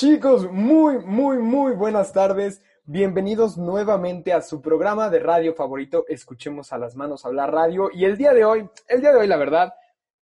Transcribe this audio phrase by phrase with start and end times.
[0.00, 2.62] Chicos, muy, muy, muy buenas tardes.
[2.86, 7.90] Bienvenidos nuevamente a su programa de radio favorito, Escuchemos a las manos hablar radio.
[7.92, 9.74] Y el día de hoy, el día de hoy, la verdad,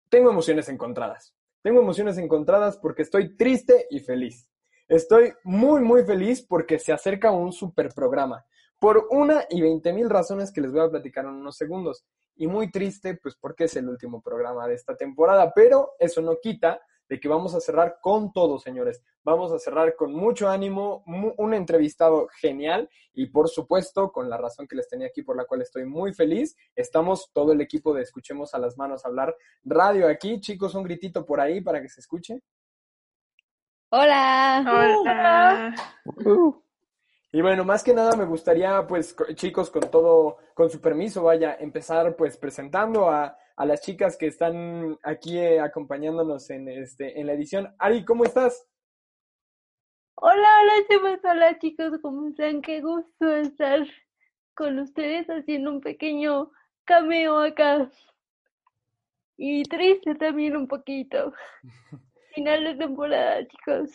[0.08, 1.34] tengo emociones encontradas.
[1.62, 4.48] Tengo emociones encontradas porque estoy triste y feliz.
[4.86, 8.46] Estoy muy, muy feliz porque se acerca un super programa.
[8.78, 12.06] Por una y veinte mil razones que les voy a platicar en unos segundos.
[12.36, 15.52] Y muy triste, pues porque es el último programa de esta temporada.
[15.52, 19.02] Pero eso no quita de que vamos a cerrar con todo, señores.
[19.22, 24.66] Vamos a cerrar con mucho ánimo, un entrevistado genial y por supuesto, con la razón
[24.66, 28.02] que les tenía aquí por la cual estoy muy feliz, estamos todo el equipo de
[28.02, 30.40] Escuchemos a las Manos hablar radio aquí.
[30.40, 32.42] Chicos, un gritito por ahí para que se escuche.
[33.90, 34.64] Hola.
[34.66, 35.74] Hola.
[36.24, 36.54] Uh.
[37.32, 41.56] Y bueno, más que nada me gustaría, pues, chicos, con todo, con su permiso, vaya,
[41.60, 47.26] empezar pues presentando a, a las chicas que están aquí eh, acompañándonos en, este, en
[47.26, 47.74] la edición.
[47.78, 48.68] Ari, ¿cómo estás?
[50.16, 52.62] Hola, hola, hola chicos, ¿cómo están?
[52.62, 53.86] Qué gusto estar
[54.54, 56.50] con ustedes haciendo un pequeño
[56.84, 57.90] cameo acá.
[59.38, 61.32] Y triste también un poquito.
[62.34, 63.90] Final de temporada, chicos.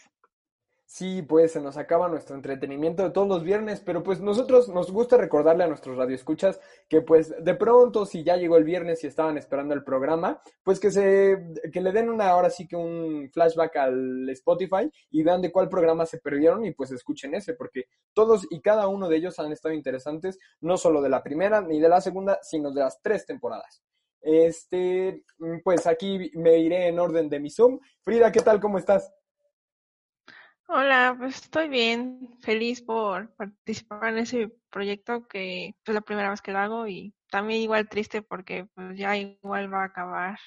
[0.94, 4.92] Sí, pues se nos acaba nuestro entretenimiento de todos los viernes, pero pues nosotros nos
[4.92, 9.08] gusta recordarle a nuestros radioescuchas que pues de pronto si ya llegó el viernes y
[9.08, 11.38] estaban esperando el programa, pues que se
[11.72, 15.70] que le den una hora sí que un flashback al Spotify y vean de cuál
[15.70, 19.54] programa se perdieron y pues escuchen ese, porque todos y cada uno de ellos han
[19.54, 23.26] estado interesantes, no solo de la primera ni de la segunda, sino de las tres
[23.26, 23.82] temporadas.
[24.20, 25.24] Este,
[25.64, 27.80] pues aquí me iré en orden de mi Zoom.
[28.02, 28.60] Frida, ¿qué tal?
[28.60, 29.10] ¿Cómo estás?
[30.74, 36.42] Hola, pues estoy bien, feliz por participar en ese proyecto que es la primera vez
[36.42, 40.40] que lo hago y también igual triste porque pues ya igual va a acabar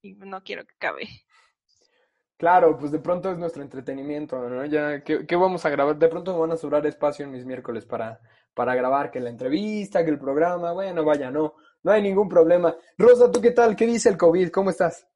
[0.00, 1.08] y no quiero que acabe.
[2.38, 4.64] Claro, pues de pronto es nuestro entretenimiento, ¿no?
[4.64, 5.98] Ya, ¿qué, vamos a grabar?
[5.98, 8.18] De pronto me van a sobrar espacio en mis miércoles para,
[8.54, 11.52] para grabar que la entrevista, que el programa, bueno, vaya, no,
[11.82, 12.74] no hay ningún problema.
[12.96, 13.76] Rosa, ¿tú qué tal?
[13.76, 14.48] ¿Qué dice el COVID?
[14.48, 15.06] ¿Cómo estás?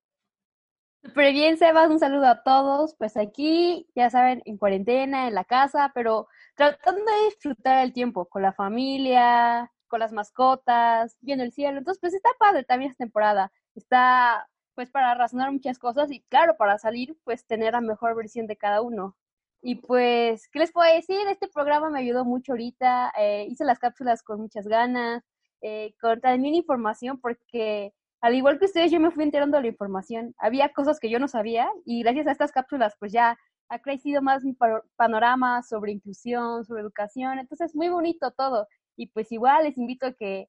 [1.05, 2.95] Súper bien, Sebas, un saludo a todos.
[2.97, 8.27] Pues aquí, ya saben, en cuarentena, en la casa, pero tratando de disfrutar el tiempo
[8.29, 11.79] con la familia, con las mascotas, viendo el cielo.
[11.79, 13.51] Entonces, pues está padre también esta temporada.
[13.75, 18.47] Está, pues, para razonar muchas cosas y, claro, para salir, pues, tener la mejor versión
[18.47, 19.17] de cada uno.
[19.63, 21.19] Y pues, ¿qué les puedo decir?
[21.29, 23.13] Este programa me ayudó mucho ahorita.
[23.19, 25.23] Eh, hice las cápsulas con muchas ganas,
[25.63, 29.69] eh, con también información, porque al igual que ustedes, yo me fui enterando de la
[29.69, 30.35] información.
[30.39, 33.39] Había cosas que yo no sabía y gracias a estas cápsulas, pues ya
[33.71, 34.57] ha crecido más mi
[34.97, 37.39] panorama sobre inclusión, sobre educación.
[37.39, 38.67] Entonces, muy bonito todo.
[38.97, 40.49] Y pues igual les invito a que,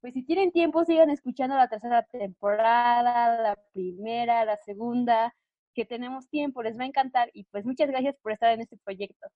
[0.00, 5.34] pues si tienen tiempo, sigan escuchando la tercera temporada, la primera, la segunda,
[5.74, 7.30] que tenemos tiempo, les va a encantar.
[7.34, 9.28] Y pues muchas gracias por estar en este proyecto.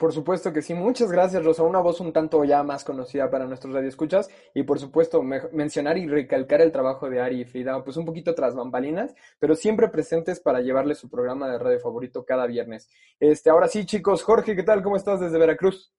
[0.00, 0.72] Por supuesto que sí.
[0.72, 1.62] Muchas gracias, Rosa.
[1.62, 4.30] Una voz un tanto ya más conocida para nuestros radioescuchas.
[4.54, 8.34] Y por supuesto, mencionar y recalcar el trabajo de Ari y Frida, pues un poquito
[8.34, 12.88] tras bambalinas, pero siempre presentes para llevarle su programa de radio favorito cada viernes.
[13.18, 14.22] Este, ahora sí, chicos.
[14.22, 14.82] Jorge, ¿qué tal?
[14.82, 15.92] ¿Cómo estás desde Veracruz?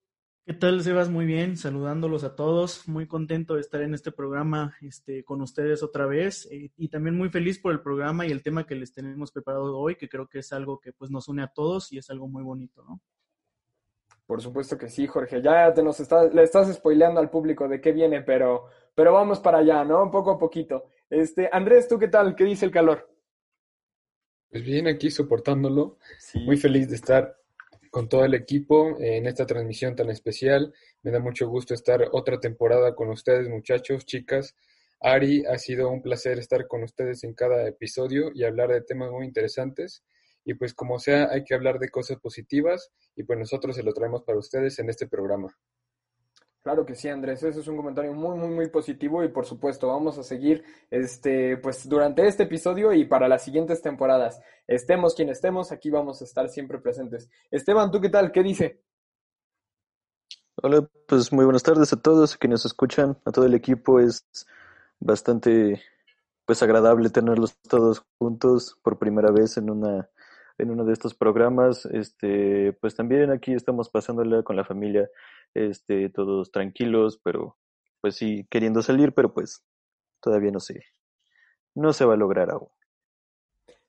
[0.44, 1.08] ¿Qué tal, Sebas?
[1.08, 2.88] Muy bien, saludándolos a todos.
[2.88, 7.16] Muy contento de estar en este programa este, con ustedes otra vez eh, y también
[7.16, 10.26] muy feliz por el programa y el tema que les tenemos preparado hoy, que creo
[10.26, 13.00] que es algo que pues nos une a todos y es algo muy bonito, ¿no?
[14.26, 15.42] Por supuesto que sí, Jorge.
[15.42, 19.40] Ya te nos estás, le estás spoileando al público de qué viene, pero, pero vamos
[19.40, 20.10] para allá, ¿no?
[20.10, 20.84] Poco a poquito.
[21.10, 22.34] Este, Andrés, ¿tú qué tal?
[22.34, 23.08] ¿Qué dice el calor?
[24.50, 25.98] Pues bien, aquí soportándolo.
[26.44, 27.36] Muy feliz de estar
[27.90, 30.72] con todo el equipo en esta transmisión tan especial.
[31.02, 34.54] Me da mucho gusto estar otra temporada con ustedes, muchachos, chicas.
[35.00, 39.10] Ari, ha sido un placer estar con ustedes en cada episodio y hablar de temas
[39.10, 40.04] muy interesantes
[40.44, 43.92] y pues como sea hay que hablar de cosas positivas y pues nosotros se lo
[43.92, 45.56] traemos para ustedes en este programa.
[46.62, 49.88] Claro que sí, Andrés, eso es un comentario muy, muy, muy positivo y por supuesto
[49.88, 54.40] vamos a seguir este, pues durante este episodio y para las siguientes temporadas.
[54.68, 57.28] Estemos quien estemos, aquí vamos a estar siempre presentes.
[57.50, 58.30] Esteban, ¿tú qué tal?
[58.30, 58.80] ¿Qué dice?
[60.62, 63.98] Hola, pues muy buenas tardes a todos quienes nos escuchan, a todo el equipo.
[63.98, 64.24] Es
[65.00, 65.82] bastante
[66.44, 70.08] pues agradable tenerlos todos juntos por primera vez en una
[70.58, 71.86] en uno de estos programas.
[71.86, 75.08] Este, pues también aquí estamos pasándola con la familia,
[75.54, 77.56] este, todos tranquilos, pero
[78.00, 79.64] pues sí, queriendo salir, pero pues
[80.20, 80.84] todavía no sé,
[81.74, 82.68] no se va a lograr aún.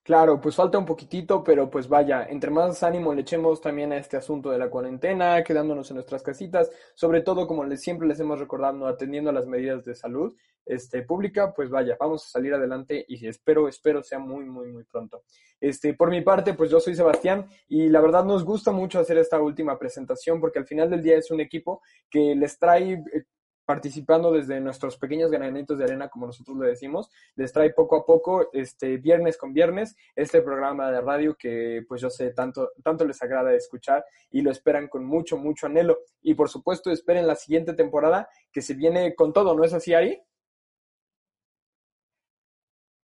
[0.03, 3.97] Claro, pues falta un poquitito, pero pues vaya, entre más ánimo le echemos también a
[3.97, 8.19] este asunto de la cuarentena, quedándonos en nuestras casitas, sobre todo como les, siempre les
[8.19, 10.35] hemos recordado, atendiendo a las medidas de salud
[10.65, 14.83] este, pública, pues vaya, vamos a salir adelante y espero, espero sea muy, muy, muy
[14.83, 15.23] pronto.
[15.61, 19.17] Este, por mi parte, pues yo soy Sebastián y la verdad nos gusta mucho hacer
[19.17, 23.23] esta última presentación porque al final del día es un equipo que les trae eh,
[23.65, 28.06] participando desde nuestros pequeños granitos de arena, como nosotros le decimos, les trae poco a
[28.06, 33.06] poco, este, viernes con viernes, este programa de radio que pues yo sé tanto, tanto
[33.06, 36.00] les agrada escuchar y lo esperan con mucho, mucho anhelo.
[36.21, 39.94] Y por supuesto esperen la siguiente temporada que se viene con todo, ¿no es así
[39.94, 40.21] ahí?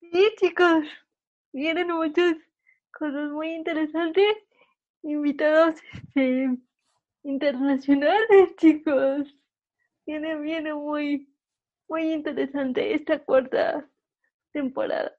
[0.01, 0.85] Sí, chicos,
[1.53, 2.35] vienen muchas
[2.91, 4.25] cosas muy interesantes,
[5.03, 6.57] invitados este,
[7.23, 9.38] internacionales, chicos
[10.09, 11.31] viene, viene muy,
[11.87, 13.87] muy interesante esta cuarta
[14.51, 15.13] temporada.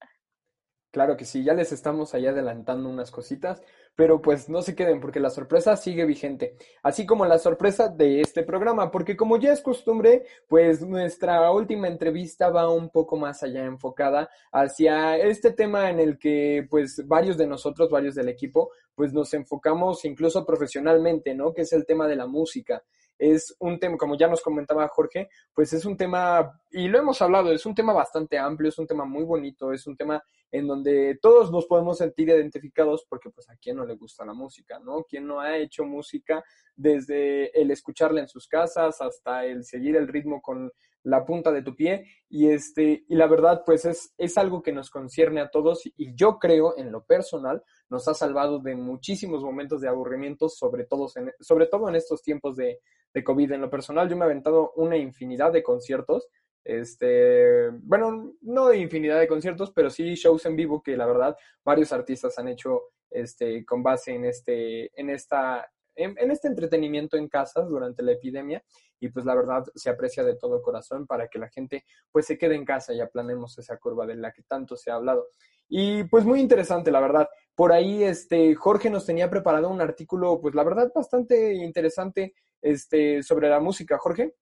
[0.91, 3.63] Claro que sí, ya les estamos ahí adelantando unas cositas,
[3.95, 8.21] pero pues no se queden porque la sorpresa sigue vigente, así como la sorpresa de
[8.21, 13.45] este programa, porque como ya es costumbre, pues nuestra última entrevista va un poco más
[13.45, 18.73] allá enfocada hacia este tema en el que pues varios de nosotros, varios del equipo,
[18.97, 21.55] pues nos enfocamos incluso profesionalmente, ¿no?
[21.55, 22.83] Que es el tema de la música
[23.21, 27.21] es un tema, como ya nos comentaba Jorge, pues es un tema, y lo hemos
[27.21, 30.67] hablado, es un tema bastante amplio, es un tema muy bonito, es un tema en
[30.67, 34.79] donde todos nos podemos sentir identificados porque pues a quién no le gusta la música,
[34.79, 35.05] ¿no?
[35.05, 36.43] ¿Quién no ha hecho música
[36.75, 41.62] desde el escucharla en sus casas hasta el seguir el ritmo con la punta de
[41.62, 45.50] tu pie y este y la verdad pues es, es algo que nos concierne a
[45.50, 50.49] todos y yo creo en lo personal nos ha salvado de muchísimos momentos de aburrimiento
[50.49, 52.81] sobre todo en, sobre todo en estos tiempos de,
[53.14, 53.52] de COVID.
[53.52, 56.29] En lo personal yo me he aventado una infinidad de conciertos
[56.62, 61.35] este bueno no de infinidad de conciertos pero sí shows en vivo que la verdad
[61.64, 65.70] varios artistas han hecho este con base en este en esta
[66.05, 68.62] en, este entretenimiento en casas durante la epidemia
[68.99, 72.38] y pues la verdad se aprecia de todo corazón para que la gente pues se
[72.38, 75.29] quede en casa y aplanemos esa curva de la que tanto se ha hablado.
[75.69, 77.29] Y pues muy interesante, la verdad.
[77.55, 83.23] Por ahí este Jorge nos tenía preparado un artículo pues la verdad bastante interesante este
[83.23, 84.35] sobre la música, Jorge.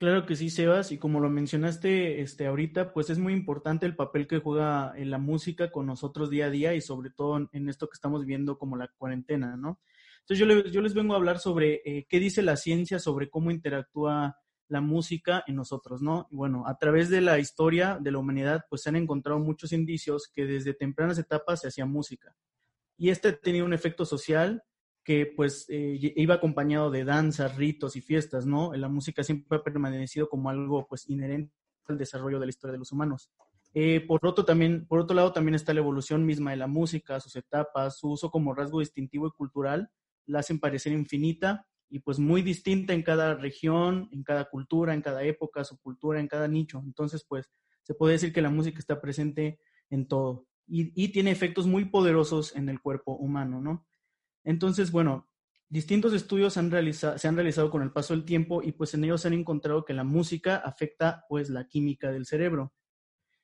[0.00, 3.96] Claro que sí, Sebas, y como lo mencionaste este, ahorita, pues es muy importante el
[3.96, 7.68] papel que juega en la música con nosotros día a día y sobre todo en
[7.68, 9.78] esto que estamos viendo como la cuarentena, ¿no?
[10.30, 14.36] Entonces yo, les vengo a hablar sobre eh, qué dice la ciencia sobre cómo interactúa
[14.68, 16.28] la música en nosotros, ¿no?
[16.30, 20.30] Bueno, a través de la historia de la humanidad, pues se han encontrado muchos indicios
[20.32, 22.36] que desde tempranas etapas se hacía música.
[22.96, 24.62] Y este tenía un efecto social
[25.02, 28.72] que pues eh, iba acompañado de danzas, ritos y fiestas, ¿no?
[28.74, 31.52] La música siempre ha permanecido como algo pues inherente
[31.86, 33.32] al desarrollo de la historia de los humanos.
[33.74, 37.18] Eh, por, otro, también, por otro lado, también está la evolución misma de la música,
[37.18, 39.90] sus etapas, su uso como rasgo distintivo y cultural,
[40.26, 45.02] la hacen parecer infinita y pues muy distinta en cada región, en cada cultura, en
[45.02, 46.82] cada época, su cultura, en cada nicho.
[46.84, 47.50] Entonces, pues
[47.82, 49.58] se puede decir que la música está presente
[49.90, 53.86] en todo y, tiene efectos muy poderosos en el cuerpo humano, ¿no?
[54.44, 55.28] Entonces, bueno,
[55.68, 59.22] distintos estudios han se han realizado con el paso del tiempo y pues en ellos
[59.22, 62.72] se han encontrado que la música afecta pues la química del cerebro.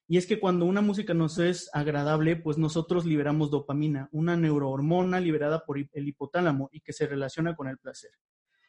[0.09, 5.19] Y es que cuando una música nos es agradable, pues nosotros liberamos dopamina, una neurohormona
[5.21, 8.13] liberada por el hipotálamo y que se relaciona con el placer.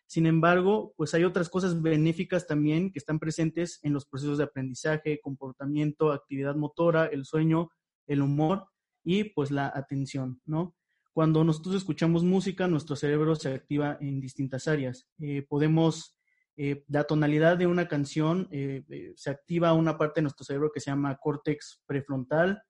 [0.07, 4.45] Sin embargo, pues hay otras cosas benéficas también que están presentes en los procesos de
[4.45, 7.69] aprendizaje, comportamiento, actividad motora, el sueño,
[8.07, 8.67] el humor
[9.03, 10.75] y pues la atención, ¿no?
[11.11, 15.07] Cuando nosotros escuchamos música, nuestro cerebro se activa en distintas áreas.
[15.19, 16.16] Eh, podemos
[16.59, 20.71] eh, la tonalidad de una canción eh, eh, se activa una parte de nuestro cerebro
[20.73, 22.63] que se llama córtex prefrontal.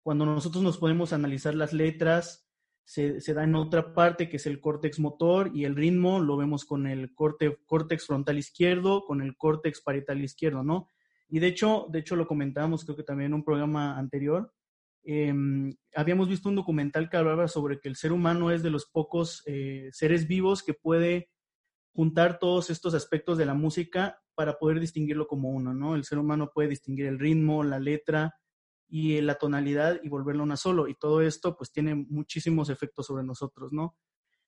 [0.00, 2.48] Cuando nosotros nos podemos analizar las letras,
[2.84, 6.64] se, da en otra parte que es el córtex motor y el ritmo lo vemos
[6.64, 10.88] con el córtex frontal izquierdo, con el córtex parietal izquierdo, ¿no?
[11.28, 14.52] Y de hecho, de hecho lo comentábamos creo que también en un programa anterior,
[15.02, 18.86] em, habíamos visto un documental que hablaba sobre que el ser humano es de los
[18.86, 19.42] pocos
[19.90, 21.32] seres vivos que puede
[21.92, 25.94] juntar todos estos aspectos de la música para poder distinguirlo como uno, ¿no?
[25.94, 28.34] El ser humano puede distinguir el ritmo, la letra
[28.88, 30.88] y la tonalidad y volverlo una solo.
[30.88, 33.96] Y todo esto pues tiene muchísimos efectos sobre nosotros, ¿no?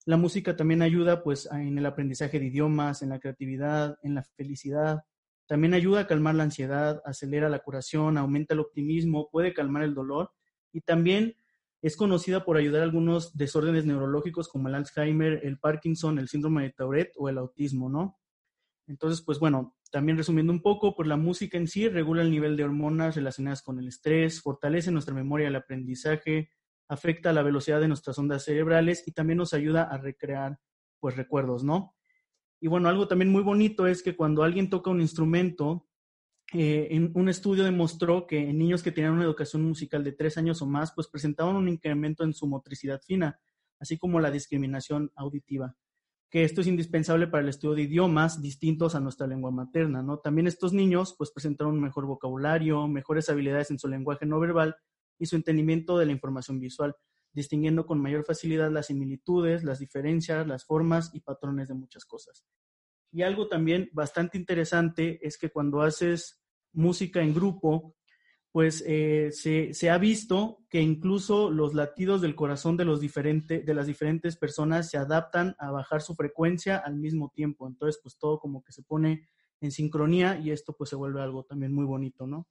[0.05, 4.23] La música también ayuda pues en el aprendizaje de idiomas, en la creatividad, en la
[4.23, 4.99] felicidad.
[5.47, 9.95] También ayuda a calmar la ansiedad, acelera la curación, aumenta el optimismo, puede calmar el
[9.95, 10.31] dolor
[10.71, 11.35] y también
[11.85, 16.63] es conocida por ayudar a algunos desórdenes neurológicos como el Alzheimer, el Parkinson, el síndrome
[16.63, 18.17] de Tourette o el autismo, ¿no?
[18.87, 22.57] Entonces, pues bueno, También resumiendo un poco, pues la música en sí regula el nivel
[22.57, 26.49] de hormonas relacionadas con el estrés, fortalece nuestra memoria el aprendizaje,
[26.89, 30.59] afecta la velocidad de nuestras ondas cerebrales y también nos ayuda a recrear
[30.99, 31.95] pues recuerdos, ¿no?
[32.59, 35.84] Y bueno, algo también muy bonito es que cuando alguien toca un instrumento,
[36.59, 40.37] eh, en un estudio demostró que en niños que tenían una educación musical de tres
[40.37, 43.39] años o más, pues presentaban un incremento en su motricidad fina,
[43.79, 45.75] así como la discriminación auditiva
[46.35, 50.19] que esto es indispensable para el estudio de idiomas distintos a nuestra lengua materna, ¿no?
[50.19, 54.75] También estos niños pues presentaron un mejor vocabulario, mejores habilidades en su lenguaje no verbal
[55.17, 56.93] y su entendimiento de la información visual,
[57.31, 62.43] distinguiendo con mayor facilidad las similitudes, las diferencias, las formas y patrones de muchas cosas.
[63.13, 66.43] Y algo también bastante interesante es que cuando haces
[66.75, 67.95] música en grupo,
[68.51, 73.85] pues eh, se, ha visto que incluso los latidos del corazón de, los de las
[73.85, 77.67] diferentes personas se adaptan a bajar su frecuencia al mismo tiempo.
[77.67, 79.27] Entonces, pues todo como que se pone
[79.59, 82.47] en sincronía y esto pues se vuelve algo también muy bonito, ¿no?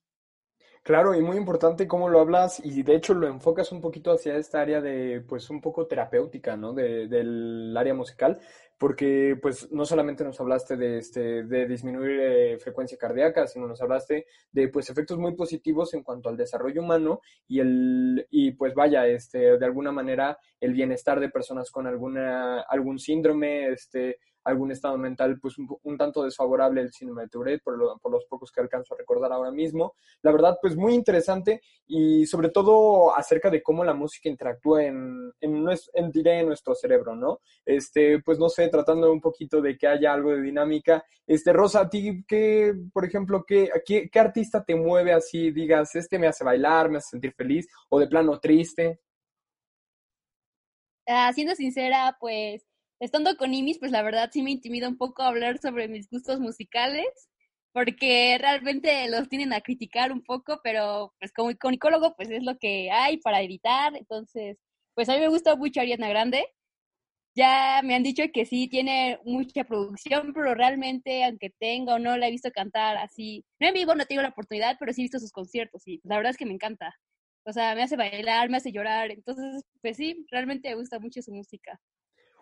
[0.83, 4.37] Claro, y muy importante cómo lo hablas y de hecho lo enfocas un poquito hacia
[4.37, 6.75] esta área de, pues un poco terapéutica, ¿no?
[6.75, 8.38] De, del área musical,
[8.78, 13.81] porque pues no solamente nos hablaste de, este, de disminuir eh, frecuencia cardíaca, sino nos
[13.81, 18.75] hablaste de pues efectos muy positivos en cuanto al desarrollo humano y el, y pues
[18.75, 24.71] vaya, este, de alguna manera el bienestar de personas con alguna, algún síndrome, este, algún
[24.71, 28.61] estado mental pues un, tanto desfavorable el síndrome de Tourette, por, por, los pocos que
[28.61, 29.95] alcanzo a recordar ahora mismo.
[30.23, 35.33] La verdad, pues muy interesante y sobre todo acerca de cómo la música interactúa en,
[35.41, 37.41] en, en, nuestro cerebro, ¿no?
[37.65, 41.05] Este, pues no sé, tratando un poquito de que haya algo de dinámica.
[41.27, 45.95] Este, Rosa, a ti, ¿qué, por ejemplo, qué, qué, qué artista te mueve así, digas,
[45.95, 49.01] este me hace bailar, me hace sentir feliz, o de plano triste?
[51.07, 52.65] Ah, siendo sincera, pues
[53.01, 56.41] estando con Imis, pues la verdad sí me intimida un poco hablar sobre mis gustos
[56.41, 57.07] musicales,
[57.73, 62.57] porque realmente los tienen a criticar un poco, pero pues como icólogo, pues es lo
[62.59, 63.97] que hay para editar.
[63.97, 64.59] Entonces,
[64.95, 66.45] pues a mí me gusta mucho Ariana Grande.
[67.37, 72.17] Ya me han dicho que sí tiene mucha producción, pero realmente, aunque tenga o no
[72.17, 75.05] la he visto cantar así, no en vivo no tengo la oportunidad, pero sí he
[75.05, 76.95] visto sus conciertos y la verdad es que me encanta.
[77.45, 79.11] O sea, me hace bailar, me hace llorar.
[79.11, 81.81] Entonces, pues sí, realmente me gusta mucho su música.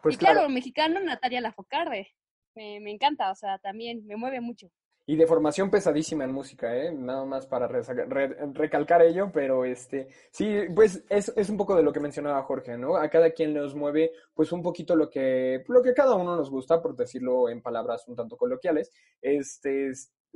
[0.02, 2.08] Pues y claro, mexicano Natalia Lafocarde.
[2.54, 4.70] Me, me encanta, o sea, también me mueve mucho.
[5.04, 6.92] Y de formación pesadísima en música, ¿eh?
[6.92, 11.92] Nada más para recalcar ello, pero este, sí, pues es, es, un poco de lo
[11.92, 12.96] que mencionaba Jorge, ¿no?
[12.96, 16.50] A cada quien nos mueve, pues un poquito lo que, lo que cada uno nos
[16.50, 19.90] gusta, por decirlo en palabras un tanto coloquiales, este,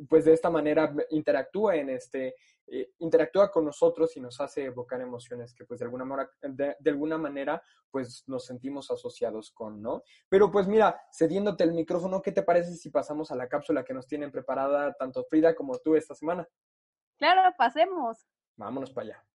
[0.09, 2.35] pues de esta manera interactúa en este,
[2.67, 6.91] eh, interactúa con nosotros y nos hace evocar emociones que pues de alguna, manera, de,
[6.91, 10.03] alguna manera pues nos sentimos asociados con, ¿no?
[10.29, 13.95] Pero pues mira, cediéndote el micrófono, ¿qué te parece si pasamos a la cápsula que
[13.95, 16.49] nos tienen preparada tanto Frida como tú esta semana?
[17.17, 18.27] Claro, pasemos.
[18.57, 19.27] Vámonos para allá.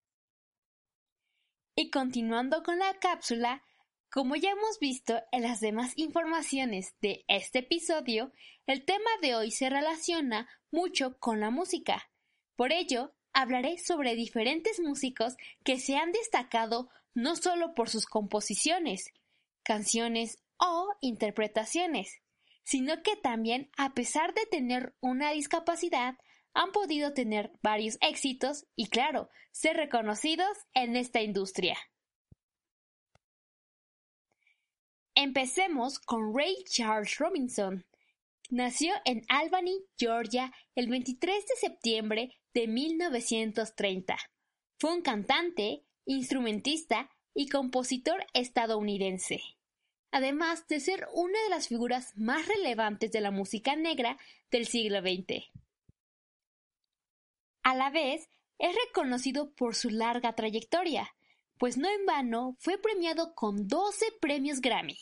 [1.75, 3.63] Y continuando con la cápsula,
[4.12, 8.34] como ya hemos visto en las demás informaciones de este episodio,
[8.68, 12.10] el tema de hoy se relaciona mucho con la música.
[12.58, 19.13] Por ello, hablaré sobre diferentes músicos que se han destacado no solo por sus composiciones,
[19.63, 22.22] canciones o interpretaciones,
[22.63, 26.18] sino que también, a pesar de tener una discapacidad,
[26.53, 31.77] han podido tener varios éxitos y, claro, ser reconocidos en esta industria.
[35.24, 37.86] Empecemos con Ray Charles Robinson.
[38.50, 44.18] Nació en Albany, Georgia, el 23 de septiembre de 1930.
[44.80, 49.44] Fue un cantante, instrumentista y compositor estadounidense,
[50.10, 54.18] además de ser una de las figuras más relevantes de la música negra
[54.50, 55.51] del siglo XX.
[57.62, 61.13] A la vez, es reconocido por su larga trayectoria,
[61.60, 64.98] pues no en vano fue premiado con 12 premios Grammy.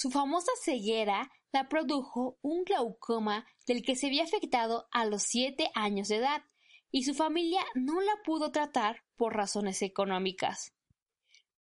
[0.00, 5.72] Su famosa ceguera la produjo un glaucoma del que se había afectado a los siete
[5.74, 6.44] años de edad,
[6.92, 10.72] y su familia no la pudo tratar por razones económicas.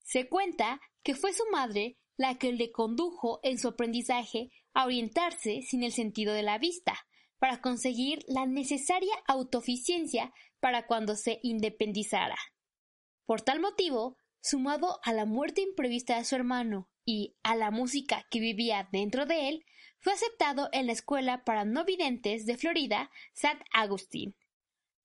[0.03, 5.63] Se cuenta que fue su madre la que le condujo en su aprendizaje a orientarse
[5.63, 7.07] sin el sentido de la vista,
[7.39, 12.39] para conseguir la necesaria autoeficiencia para cuando se independizara.
[13.25, 18.27] Por tal motivo, sumado a la muerte imprevista de su hermano y a la música
[18.31, 19.65] que vivía dentro de él,
[20.01, 23.65] fue aceptado en la Escuela para No Videntes de Florida, St.
[23.73, 24.35] Augustine,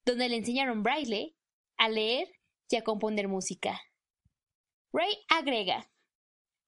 [0.04, 1.36] donde le enseñaron braille,
[1.78, 2.28] a leer
[2.70, 3.80] y a componer música.
[4.92, 5.90] Ray agrega,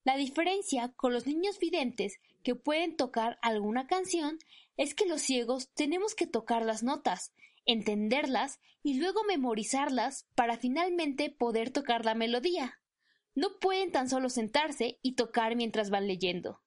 [0.06, 4.38] La diferencia con los niños videntes que pueden tocar alguna canción
[4.78, 7.34] es que los ciegos tenemos que tocar las notas,
[7.66, 12.83] entenderlas y luego memorizarlas para finalmente poder tocar la melodía.
[13.36, 16.62] No pueden tan solo sentarse y tocar mientras van leyendo.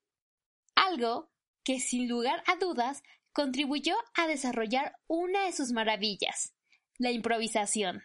[0.75, 1.31] Algo
[1.65, 6.55] que sin lugar a dudas contribuyó a desarrollar una de sus maravillas,
[6.99, 8.03] la improvisación.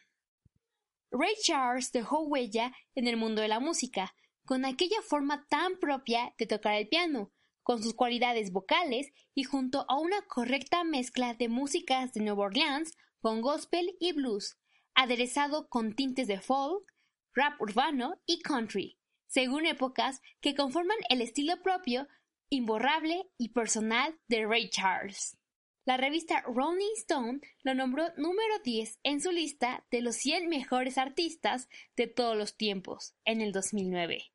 [1.11, 4.13] Ray Charles dejó huella en el mundo de la música,
[4.45, 7.31] con aquella forma tan propia de tocar el piano,
[7.63, 12.93] con sus cualidades vocales y junto a una correcta mezcla de músicas de Nueva Orleans
[13.19, 14.57] con gospel y blues,
[14.95, 16.90] aderezado con tintes de folk,
[17.33, 18.97] rap urbano y country,
[19.27, 22.07] según épocas que conforman el estilo propio,
[22.49, 25.37] imborrable y personal de Ray Charles.
[25.85, 30.97] La revista Rolling Stone lo nombró número 10 en su lista de los 100 mejores
[30.97, 34.31] artistas de todos los tiempos en el 2009,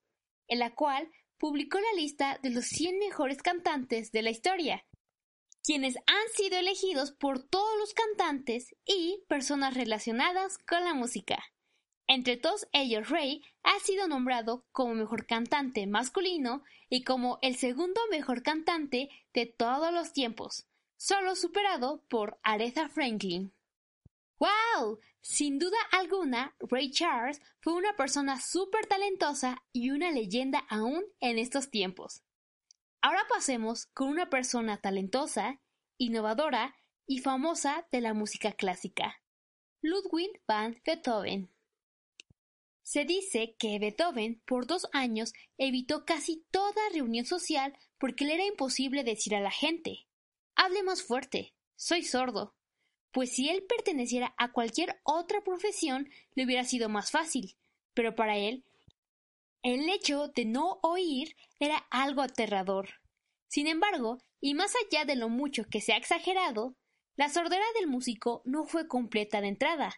[0.49, 4.87] en la cual publicó la lista de los 100 mejores cantantes de la historia,
[5.63, 11.45] quienes han sido elegidos por todos los cantantes y personas relacionadas con la música.
[12.07, 18.01] Entre todos ellos, Ray ha sido nombrado como mejor cantante masculino y como el segundo
[18.11, 23.53] mejor cantante de todos los tiempos, solo superado por Aretha Franklin.
[24.39, 25.01] ¡Wow!
[25.21, 31.39] Sin duda alguna, Ray Charles fue una persona súper talentosa y una leyenda aún en
[31.39, 32.23] estos tiempos.
[33.01, 35.61] Ahora pasemos con una persona talentosa,
[35.99, 39.21] innovadora y famosa de la música clásica,
[39.83, 41.49] Ludwig van Beethoven.
[42.87, 48.47] Se dice que Beethoven por dos años evitó casi toda reunión social porque le era
[48.47, 50.07] imposible decir a la gente
[50.55, 52.55] Hable más fuerte, soy sordo
[53.11, 57.57] pues si él perteneciera a cualquier otra profesión le hubiera sido más fácil,
[57.93, 58.65] pero para él
[59.63, 62.91] el hecho de no oír era algo aterrador.
[63.49, 66.77] Sin embargo, y más allá de lo mucho que se ha exagerado,
[67.17, 69.95] la sordera del músico no fue completa de entrada.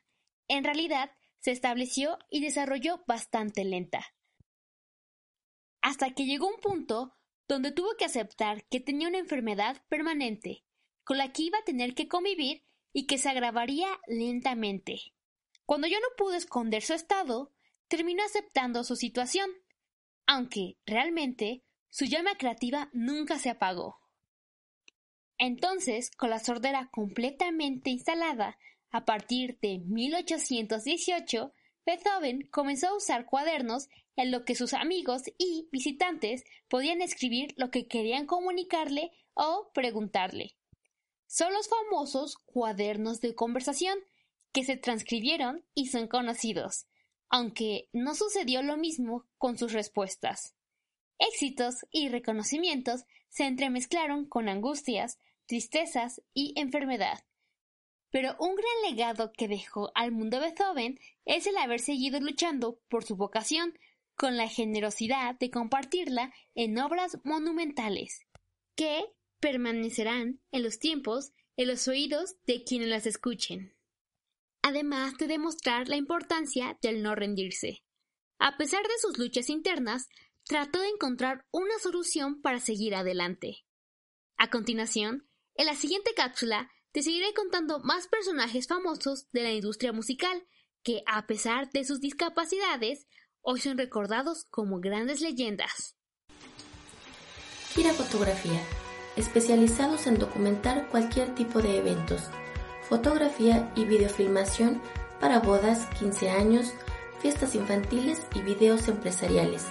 [0.46, 4.04] En realidad, se estableció y desarrolló bastante lenta.
[5.80, 7.14] Hasta que llegó un punto
[7.46, 10.64] donde tuvo que aceptar que tenía una enfermedad permanente,
[11.04, 15.00] con la que iba a tener que convivir y que se agravaría lentamente.
[15.64, 17.52] Cuando yo no pude esconder su estado,
[17.88, 19.50] terminó aceptando su situación,
[20.26, 23.98] aunque realmente su llama creativa nunca se apagó.
[25.38, 28.58] Entonces, con la sordera completamente instalada,
[28.90, 31.52] a partir de 1818,
[31.84, 37.70] Beethoven comenzó a usar cuadernos en los que sus amigos y visitantes podían escribir lo
[37.70, 40.58] que querían comunicarle o preguntarle
[41.28, 43.98] son los famosos cuadernos de conversación
[44.52, 46.86] que se transcribieron y son conocidos,
[47.28, 50.56] aunque no sucedió lo mismo con sus respuestas.
[51.18, 57.24] Éxitos y reconocimientos se entremezclaron con angustias, tristezas y enfermedad.
[58.10, 63.04] Pero un gran legado que dejó al mundo Beethoven es el haber seguido luchando por
[63.04, 63.78] su vocación,
[64.16, 68.26] con la generosidad de compartirla en obras monumentales,
[68.74, 69.04] que
[69.38, 73.74] permanecerán en los tiempos en los oídos de quienes las escuchen.
[74.62, 77.84] Además de demostrar la importancia del no rendirse.
[78.38, 80.08] A pesar de sus luchas internas,
[80.44, 83.64] trató de encontrar una solución para seguir adelante.
[84.36, 89.92] A continuación, en la siguiente cápsula te seguiré contando más personajes famosos de la industria
[89.92, 90.46] musical
[90.82, 93.06] que, a pesar de sus discapacidades,
[93.40, 95.96] hoy son recordados como grandes leyendas.
[97.74, 98.60] Gira fotografía
[99.18, 102.22] especializados en documentar cualquier tipo de eventos,
[102.88, 104.80] fotografía y videofilmación
[105.20, 106.72] para bodas, 15 años,
[107.20, 109.66] fiestas infantiles y videos empresariales.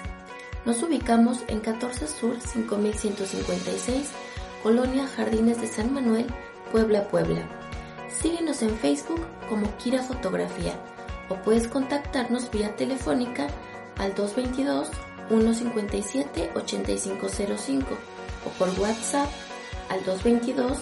[0.66, 4.10] Nos ubicamos en 14 Sur 5156,
[4.62, 6.28] Colonia Jardines de San Manuel,
[6.72, 7.48] Puebla, Puebla.
[8.10, 10.74] Síguenos en Facebook como Kira Fotografía
[11.30, 13.48] o puedes contactarnos vía telefónica
[13.98, 14.90] al 222
[15.30, 17.88] 157 8505
[18.46, 19.30] o por WhatsApp
[19.90, 20.78] al 222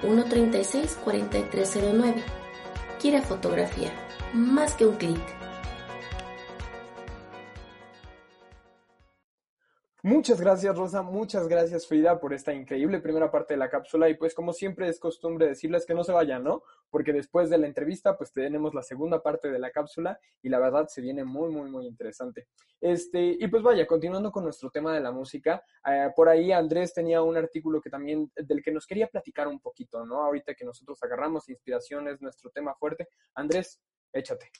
[0.00, 2.22] 136 4309.
[3.00, 3.92] Quiere fotografía,
[4.32, 5.37] más que un clic.
[10.08, 14.14] Muchas gracias Rosa, muchas gracias Frida por esta increíble primera parte de la cápsula y
[14.14, 16.62] pues como siempre es costumbre decirles que no se vayan, ¿no?
[16.88, 20.60] Porque después de la entrevista pues tenemos la segunda parte de la cápsula y la
[20.60, 22.48] verdad se viene muy muy muy interesante.
[22.80, 26.94] Este, y pues vaya, continuando con nuestro tema de la música, eh, por ahí Andrés
[26.94, 30.24] tenía un artículo que también del que nos quería platicar un poquito, ¿no?
[30.24, 33.08] Ahorita que nosotros agarramos inspiraciones, nuestro tema fuerte.
[33.34, 33.78] Andrés,
[34.10, 34.50] échate.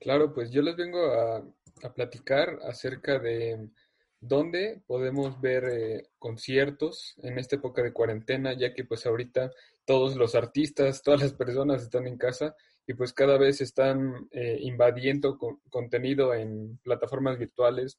[0.00, 1.44] Claro, pues yo les vengo a
[1.82, 3.68] a platicar acerca de
[4.22, 9.50] dónde podemos ver eh, conciertos en esta época de cuarentena, ya que pues ahorita
[9.84, 12.54] todos los artistas, todas las personas están en casa
[12.86, 15.38] y pues cada vez están eh, invadiendo
[15.70, 17.98] contenido en plataformas virtuales,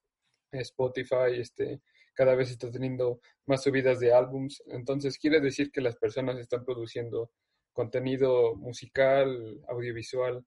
[0.52, 1.82] Spotify, este,
[2.14, 6.64] cada vez está teniendo más subidas de álbums, entonces quiere decir que las personas están
[6.64, 7.32] produciendo
[7.74, 10.46] contenido musical, audiovisual,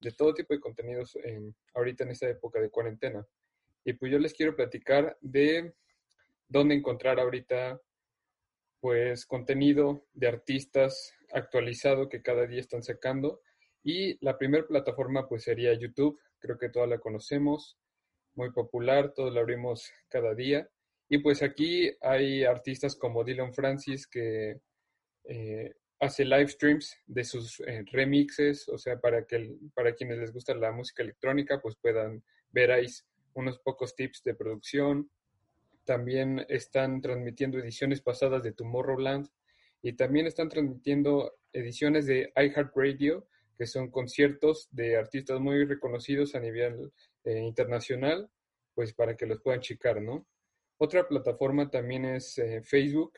[0.00, 1.18] de todo tipo de contenidos
[1.74, 3.26] ahorita en esta época de cuarentena.
[3.86, 5.72] Y pues yo les quiero platicar de
[6.48, 7.80] dónde encontrar ahorita
[8.80, 13.42] pues contenido de artistas actualizado que cada día están sacando.
[13.84, 17.78] Y la primera plataforma pues sería YouTube, creo que toda la conocemos,
[18.34, 20.68] muy popular, todos la abrimos cada día.
[21.08, 24.62] Y pues aquí hay artistas como Dylan Francis que
[25.28, 30.32] eh, hace live streams de sus eh, remixes, o sea, para, que, para quienes les
[30.32, 32.86] gusta la música electrónica, pues puedan ver ahí
[33.36, 35.10] unos pocos tips de producción.
[35.84, 39.28] También están transmitiendo ediciones pasadas de Tomorrowland
[39.82, 46.40] y también están transmitiendo ediciones de iHeartRadio, que son conciertos de artistas muy reconocidos a
[46.40, 46.92] nivel
[47.24, 48.28] eh, internacional,
[48.74, 50.26] pues para que los puedan checar, ¿no?
[50.78, 53.12] Otra plataforma también es eh, Facebook,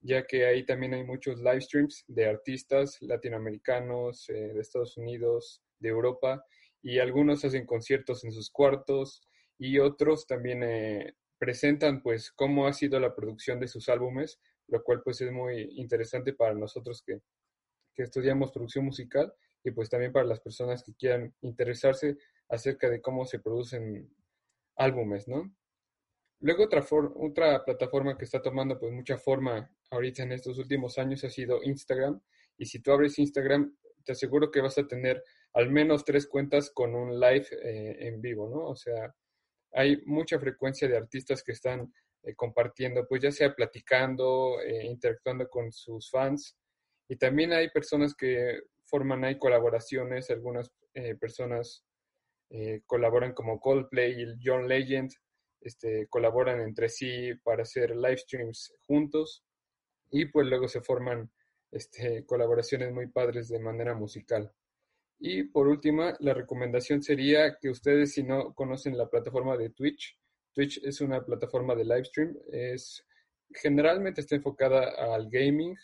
[0.00, 5.62] ya que ahí también hay muchos live streams de artistas latinoamericanos, eh, de Estados Unidos,
[5.80, 6.44] de Europa,
[6.82, 9.26] y algunos hacen conciertos en sus cuartos
[9.58, 14.82] y otros también eh, presentan pues cómo ha sido la producción de sus álbumes, lo
[14.82, 17.20] cual pues es muy interesante para nosotros que,
[17.94, 19.32] que estudiamos producción musical
[19.64, 22.16] y pues también para las personas que quieran interesarse
[22.48, 24.14] acerca de cómo se producen
[24.76, 25.52] álbumes, ¿no?
[26.40, 26.84] Luego otra,
[27.16, 31.62] otra plataforma que está tomando pues mucha forma ahorita en estos últimos años ha sido
[31.62, 32.20] Instagram.
[32.58, 35.22] Y si tú abres Instagram, te aseguro que vas a tener
[35.54, 38.68] al menos tres cuentas con un live eh, en vivo, ¿no?
[38.68, 39.14] O sea,
[39.76, 45.48] hay mucha frecuencia de artistas que están eh, compartiendo, pues ya sea platicando, eh, interactuando
[45.48, 46.56] con sus fans.
[47.08, 50.70] Y también hay personas que forman ahí colaboraciones, algunas
[51.20, 51.84] personas
[52.86, 55.10] colaboran como Coldplay y John Legend,
[55.60, 59.44] este, colaboran entre sí para hacer live streams juntos
[60.10, 61.30] y pues luego se forman
[61.72, 64.52] este, colaboraciones muy padres de manera musical.
[65.18, 70.18] Y por última, la recomendación sería que ustedes si no conocen la plataforma de Twitch,
[70.56, 73.04] Twitch es una plataforma de live stream, es,
[73.50, 75.76] generalmente está enfocada al gaming,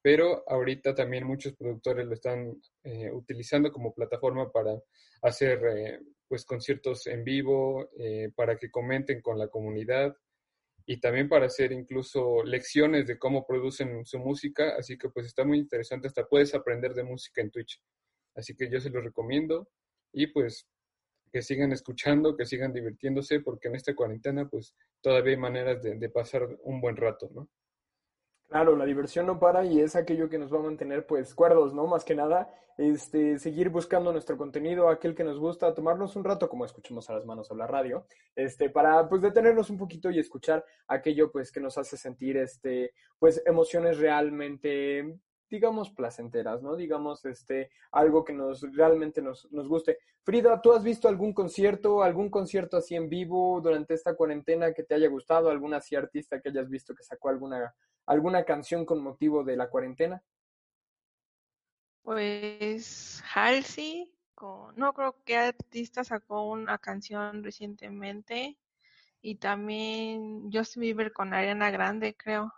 [0.00, 4.72] pero ahorita también muchos productores lo están eh, utilizando como plataforma para
[5.20, 10.16] hacer eh, pues conciertos en vivo, eh, para que comenten con la comunidad
[10.86, 15.44] y también para hacer incluso lecciones de cómo producen su música, así que pues está
[15.44, 17.82] muy interesante, hasta puedes aprender de música en Twitch.
[18.36, 19.68] Así que yo se los recomiendo
[20.12, 20.68] y pues
[21.32, 26.08] que sigan escuchando, que sigan divirtiéndose, porque en esta cuarentena pues todavía hay maneras de,
[26.08, 27.48] pasar un buen rato, ¿no?
[28.48, 31.74] Claro, la diversión no para y es aquello que nos va a mantener pues cuerdos,
[31.74, 31.86] ¿no?
[31.88, 36.48] Más que nada, este, seguir buscando nuestro contenido, aquel que nos gusta, tomarnos un rato,
[36.48, 40.20] como escuchamos a las manos a la radio, este, para pues detenernos un poquito y
[40.20, 46.76] escuchar aquello pues que nos hace sentir este, pues emociones realmente digamos, placenteras, ¿no?
[46.76, 49.98] Digamos, este, algo que nos realmente nos, nos guste.
[50.22, 54.82] Frida, ¿tú has visto algún concierto, algún concierto así en vivo durante esta cuarentena que
[54.82, 55.50] te haya gustado?
[55.50, 57.74] ¿Algún así artista que hayas visto que sacó alguna,
[58.06, 60.22] alguna canción con motivo de la cuarentena?
[62.02, 64.12] Pues Halsey,
[64.76, 68.58] no creo que artista sacó una canción recientemente
[69.22, 72.52] y también Justin Bieber con Ariana Grande, creo.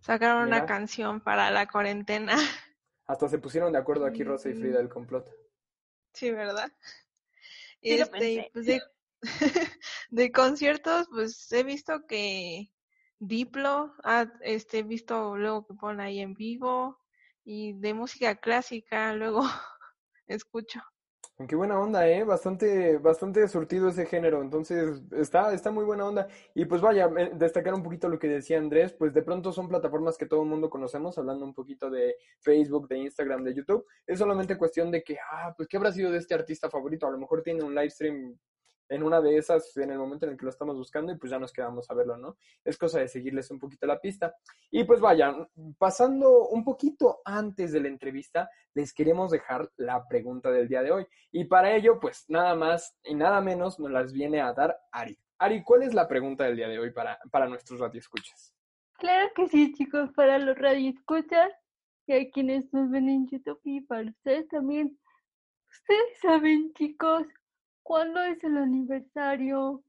[0.00, 2.36] Sacaron una canción para la cuarentena.
[3.06, 5.28] Hasta se pusieron de acuerdo aquí Rosa y Frida del complot.
[6.14, 6.72] Sí, ¿verdad?
[7.82, 8.82] este, pues de,
[10.10, 12.70] de, conciertos, pues he visto que
[13.18, 16.98] Diplo, ha este, he visto luego que ponen ahí en vivo
[17.44, 19.42] y de música clásica luego
[20.26, 20.80] escucho.
[21.48, 22.22] Qué buena onda, ¿eh?
[22.22, 26.28] Bastante, bastante surtido ese género, entonces está, está muy buena onda.
[26.54, 30.18] Y pues vaya, destacar un poquito lo que decía Andrés, pues de pronto son plataformas
[30.18, 33.86] que todo el mundo conocemos, hablando un poquito de Facebook, de Instagram, de YouTube.
[34.06, 37.10] Es solamente cuestión de que, ah, pues qué habrá sido de este artista favorito, a
[37.10, 38.38] lo mejor tiene un live stream
[38.90, 41.30] en una de esas en el momento en el que lo estamos buscando y pues
[41.30, 42.36] ya nos quedamos a verlo, ¿no?
[42.64, 44.34] Es cosa de seguirles un poquito la pista.
[44.70, 45.34] Y pues vaya,
[45.78, 50.90] pasando un poquito antes de la entrevista, les queremos dejar la pregunta del día de
[50.90, 51.06] hoy.
[51.30, 55.16] Y para ello, pues nada más y nada menos nos las viene a dar Ari.
[55.38, 58.54] Ari, ¿cuál es la pregunta del día de hoy para, para nuestros radioescuchas?
[58.94, 61.52] Claro que sí, chicos, para los radioescuchas
[62.06, 64.98] y a quienes nos ven en YouTube y para ustedes también.
[65.70, 67.26] Ustedes saben, chicos,
[67.82, 69.82] ¿cuándo es el aniversario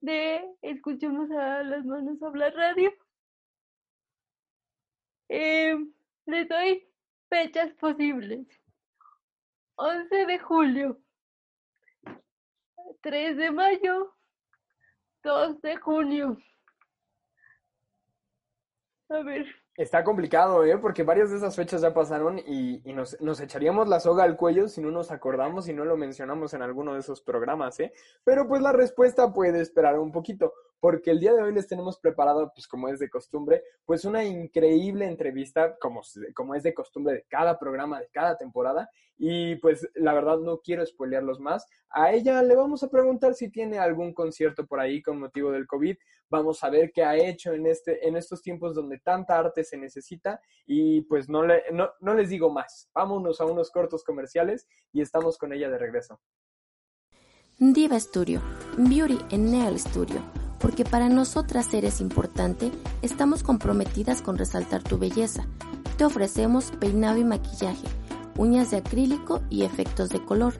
[0.00, 2.92] de Escuchemos a las manos hablar radio?
[5.28, 5.76] Eh,
[6.26, 6.88] doy
[7.28, 8.46] fechas posibles.
[9.78, 10.98] 11 de julio,
[13.02, 14.14] 3 de mayo,
[15.22, 16.38] 2 de junio.
[19.10, 19.65] A ver.
[19.76, 20.78] Está complicado, ¿eh?
[20.78, 24.36] Porque varias de esas fechas ya pasaron y, y nos, nos, echaríamos la soga al
[24.36, 27.92] cuello si no nos acordamos y no lo mencionamos en alguno de esos programas, ¿eh?
[28.24, 30.54] Pero pues la respuesta puede esperar un poquito
[30.86, 34.22] porque el día de hoy les tenemos preparado, pues como es de costumbre, pues una
[34.22, 36.00] increíble entrevista, como,
[36.32, 40.60] como es de costumbre de cada programa, de cada temporada, y pues la verdad no
[40.60, 41.66] quiero spoilearlos más.
[41.90, 45.66] A ella le vamos a preguntar si tiene algún concierto por ahí con motivo del
[45.66, 45.96] COVID,
[46.30, 49.76] vamos a ver qué ha hecho en, este, en estos tiempos donde tanta arte se
[49.76, 54.68] necesita, y pues no, le, no, no les digo más, vámonos a unos cortos comerciales
[54.92, 56.20] y estamos con ella de regreso.
[57.58, 58.40] Diva Studio,
[58.78, 62.70] Beauty en Nail Studio porque para nosotras eres importante,
[63.02, 65.46] estamos comprometidas con resaltar tu belleza.
[65.96, 67.88] Te ofrecemos peinado y maquillaje,
[68.36, 70.54] uñas de acrílico y efectos de color.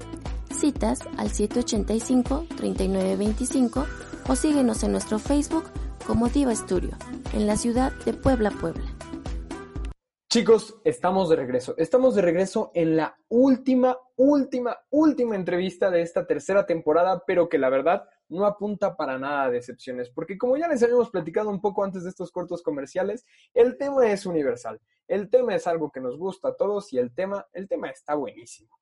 [0.51, 3.87] Citas al 785-3925
[4.29, 5.65] o síguenos en nuestro Facebook
[6.07, 6.97] como Diva Studio,
[7.33, 8.96] en la ciudad de Puebla, Puebla.
[10.37, 11.75] Chicos, estamos de regreso.
[11.79, 17.57] Estamos de regreso en la última, última, última entrevista de esta tercera temporada, pero que
[17.57, 21.63] la verdad no apunta para nada a decepciones, porque como ya les habíamos platicado un
[21.63, 24.79] poco antes de estos cortos comerciales, el tema es universal.
[25.09, 28.15] El tema es algo que nos gusta a todos y el tema, el tema está
[28.15, 28.79] buenísimo.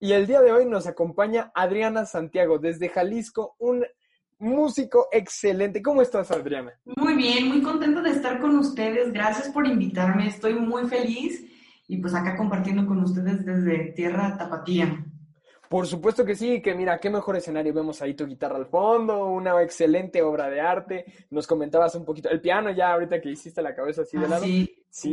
[0.00, 3.86] Y el día de hoy nos acompaña Adriana Santiago desde Jalisco, un
[4.38, 5.82] músico excelente.
[5.82, 6.72] ¿Cómo estás, Adriana?
[6.96, 9.12] Muy bien, muy contento de estar con ustedes.
[9.12, 10.28] Gracias por invitarme.
[10.28, 11.44] Estoy muy feliz
[11.88, 15.05] y pues acá compartiendo con ustedes desde Tierra Tapatía.
[15.68, 17.74] Por supuesto que sí, que mira, qué mejor escenario.
[17.74, 21.04] Vemos ahí tu guitarra al fondo, una excelente obra de arte.
[21.30, 24.28] Nos comentabas un poquito, el piano ya ahorita que hiciste la cabeza así de ah,
[24.28, 24.44] lado.
[24.44, 25.12] Sí, sí,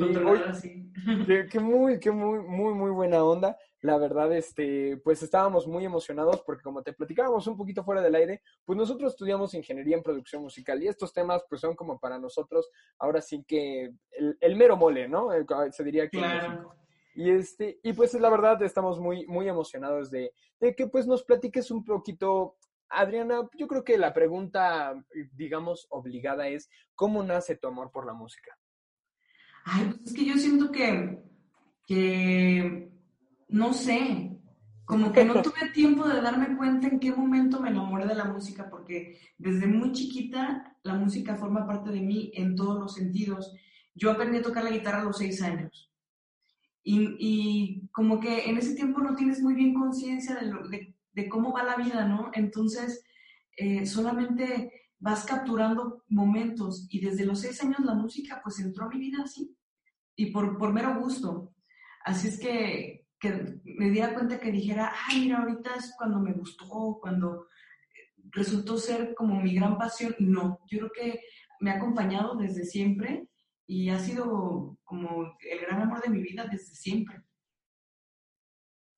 [0.61, 0.91] sí.
[1.51, 3.57] Qué, muy, qué muy, muy, muy buena onda.
[3.81, 8.15] La verdad, este, pues estábamos muy emocionados porque como te platicábamos un poquito fuera del
[8.15, 12.17] aire, pues nosotros estudiamos ingeniería en producción musical y estos temas pues son como para
[12.17, 13.91] nosotros ahora sí que
[14.39, 15.29] el, mero mole, ¿no?
[15.71, 16.82] Se diría que claro.
[17.15, 21.23] Y, este, y pues la verdad estamos muy, muy emocionados de, de que pues nos
[21.23, 22.57] platiques un poquito
[22.93, 24.93] Adriana, yo creo que la pregunta,
[25.33, 28.57] digamos, obligada es, ¿cómo nace tu amor por la música?
[29.65, 31.23] Ay, pues es que yo siento que,
[31.85, 32.91] que,
[33.49, 34.37] no sé,
[34.85, 38.25] como que no tuve tiempo de darme cuenta en qué momento me enamoré de la
[38.25, 43.55] música, porque desde muy chiquita la música forma parte de mí en todos los sentidos.
[43.95, 45.92] Yo aprendí a tocar la guitarra a los seis años.
[46.85, 51.63] Y, como que en ese tiempo no tienes muy bien conciencia de, de, cómo va
[51.63, 52.31] la vida, ¿no?
[52.33, 53.05] Entonces,
[53.55, 58.89] eh, solamente vas capturando momentos y desde los seis años la música pues entró a
[58.89, 59.55] mi vida así
[60.15, 61.53] y por, por mero gusto.
[62.05, 66.33] Así es que, que me di cuenta que dijera, ay, mira, ahorita es cuando me
[66.33, 67.47] gustó, cuando
[68.31, 70.15] resultó ser como mi gran pasión.
[70.19, 71.21] No, yo creo que
[71.59, 73.27] me ha acompañado desde siempre
[73.65, 77.23] y ha sido como el gran amor de mi vida desde siempre.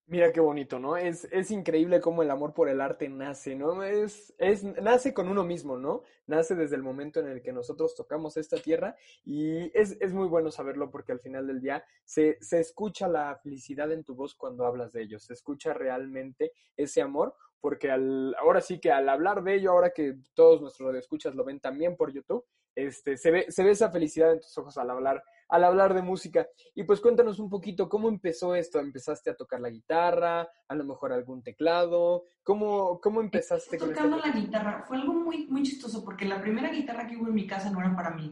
[0.08, 0.98] Mira qué bonito, ¿no?
[0.98, 3.82] Es, es increíble cómo el amor por el arte nace, ¿no?
[3.82, 6.04] Es, es, nace con uno mismo, ¿no?
[6.28, 10.28] Nace desde el momento en el que nosotros tocamos esta tierra y es, es muy
[10.28, 14.36] bueno saberlo porque al final del día se, se escucha la felicidad en tu voz
[14.36, 19.10] cuando hablas de ellos, se escucha realmente ese amor porque al, ahora sí que al
[19.10, 22.46] hablar de ello, ahora que todos nuestros escuchas lo ven también por YouTube,
[22.76, 26.02] este, se, ve, se ve esa felicidad en tus ojos al hablar, al hablar de
[26.02, 26.48] música.
[26.74, 28.80] Y pues cuéntanos un poquito, ¿cómo empezó esto?
[28.80, 30.48] ¿Empezaste a tocar la guitarra?
[30.68, 32.26] ¿A lo mejor algún teclado?
[32.44, 34.84] ¿Cómo, cómo empezaste con Tocando la guitarra.
[34.88, 37.80] Fue algo muy, muy chistoso porque la primera guitarra que hubo en mi casa no
[37.80, 38.32] era para mí,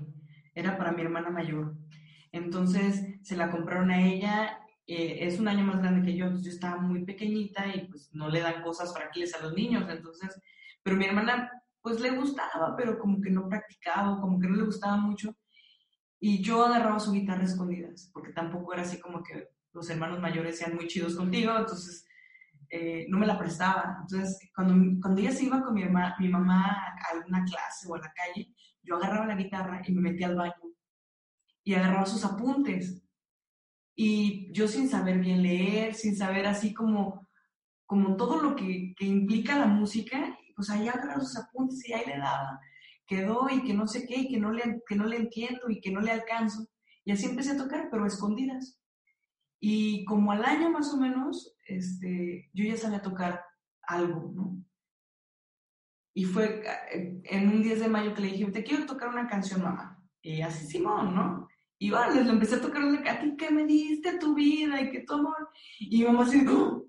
[0.54, 1.74] era para mi hermana mayor.
[2.32, 4.60] Entonces se la compraron a ella.
[4.86, 8.14] Eh, es un año más grande que yo, entonces yo estaba muy pequeñita y pues
[8.14, 9.90] no le dan cosas frágiles a los niños.
[9.90, 10.42] Entonces,
[10.84, 14.64] pero mi hermana pues le gustaba, pero como que no practicaba, como que no le
[14.64, 15.36] gustaba mucho.
[16.20, 20.58] Y yo agarraba su guitarra escondidas, porque tampoco era así como que los hermanos mayores
[20.58, 22.06] sean muy chidos contigo, entonces
[22.70, 23.98] eh, no me la prestaba.
[24.02, 28.00] Entonces, cuando, cuando ella se iba con mi, mi mamá a alguna clase o a
[28.00, 30.54] la calle, yo agarraba la guitarra y me metía al baño
[31.66, 33.04] y agarraba sus apuntes.
[33.94, 37.28] Y yo sin saber bien leer, sin saber así como,
[37.86, 42.06] como todo lo que, que implica la música, pues ahí agarraba sus apuntes y ahí
[42.06, 42.60] le daba,
[43.06, 45.80] quedó y que no sé qué, y que no le, que no le entiendo y
[45.82, 46.68] que no le alcanzo.
[47.06, 48.80] Y así empecé a tocar, pero escondidas.
[49.60, 53.44] Y como al año más o menos, este, yo ya sabía tocar
[53.82, 54.64] algo, ¿no?
[56.14, 56.64] Y fue
[56.94, 60.00] eh, en un 10 de mayo que le dije, te quiero tocar una canción, mamá.
[60.22, 61.48] Y así, Simón, ¿no?
[61.80, 65.02] Y vale, le empecé a tocar, a ti que me diste tu vida y que
[65.02, 65.50] tu amor.
[65.80, 66.84] Y mamá así, ¿no?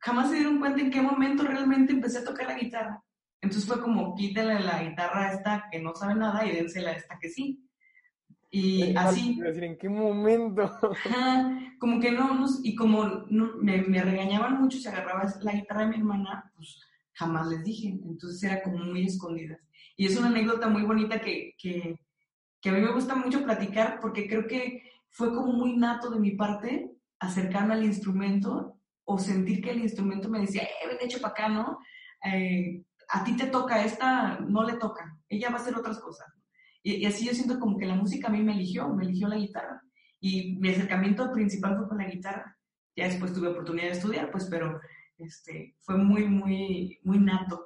[0.00, 3.02] Jamás se dieron cuenta en qué momento realmente empecé a tocar la guitarra.
[3.40, 6.94] Entonces fue como, quítale la guitarra a esta que no sabe nada y dénsela a
[6.94, 7.64] esta que sí.
[8.50, 9.38] Y así.
[9.40, 10.70] Decir, ¿en qué momento?
[11.78, 15.88] como que no, y como no, me, me, regañaban mucho si agarraba la guitarra de
[15.88, 16.80] mi hermana, pues
[17.12, 17.88] jamás les dije.
[17.88, 19.58] Entonces era como muy escondida.
[19.96, 22.00] Y es una anécdota muy bonita que, que,
[22.60, 26.20] que a mí me gusta mucho platicar porque creo que fue como muy nato de
[26.20, 28.77] mi parte acercarme al instrumento
[29.10, 31.78] o sentir que el instrumento me decía, eh, ven hecho para acá, ¿no?
[32.30, 36.28] Eh, a ti te toca esta, no le toca, ella va a hacer otras cosas.
[36.82, 39.36] Y, así yo siento como que la música a mí me eligió, me eligió la
[39.36, 39.82] guitarra.
[40.20, 42.54] Y mi acercamiento principal fue con la guitarra.
[42.94, 44.78] Ya después tuve oportunidad de estudiar, pues, pero
[45.16, 47.64] este, fue muy, muy, muy nato.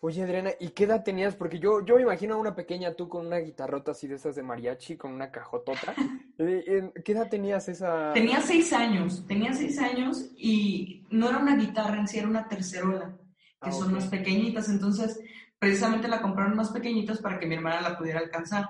[0.00, 1.34] Oye, Adriana, ¿y qué edad tenías?
[1.34, 4.36] Porque yo, yo me imagino a una pequeña tú con una guitarrota así de esas
[4.36, 5.94] de mariachi, con una cajotota.
[6.40, 8.12] Eh, ¿Qué edad tenías esa?
[8.12, 12.46] Tenía seis años, tenía seis años y no era una guitarra en sí, era una
[12.46, 13.18] tercerola,
[13.60, 14.68] que ah, son más pequeñitas.
[14.68, 15.18] Entonces,
[15.58, 18.68] precisamente la compraron más pequeñitas para que mi hermana la pudiera alcanzar.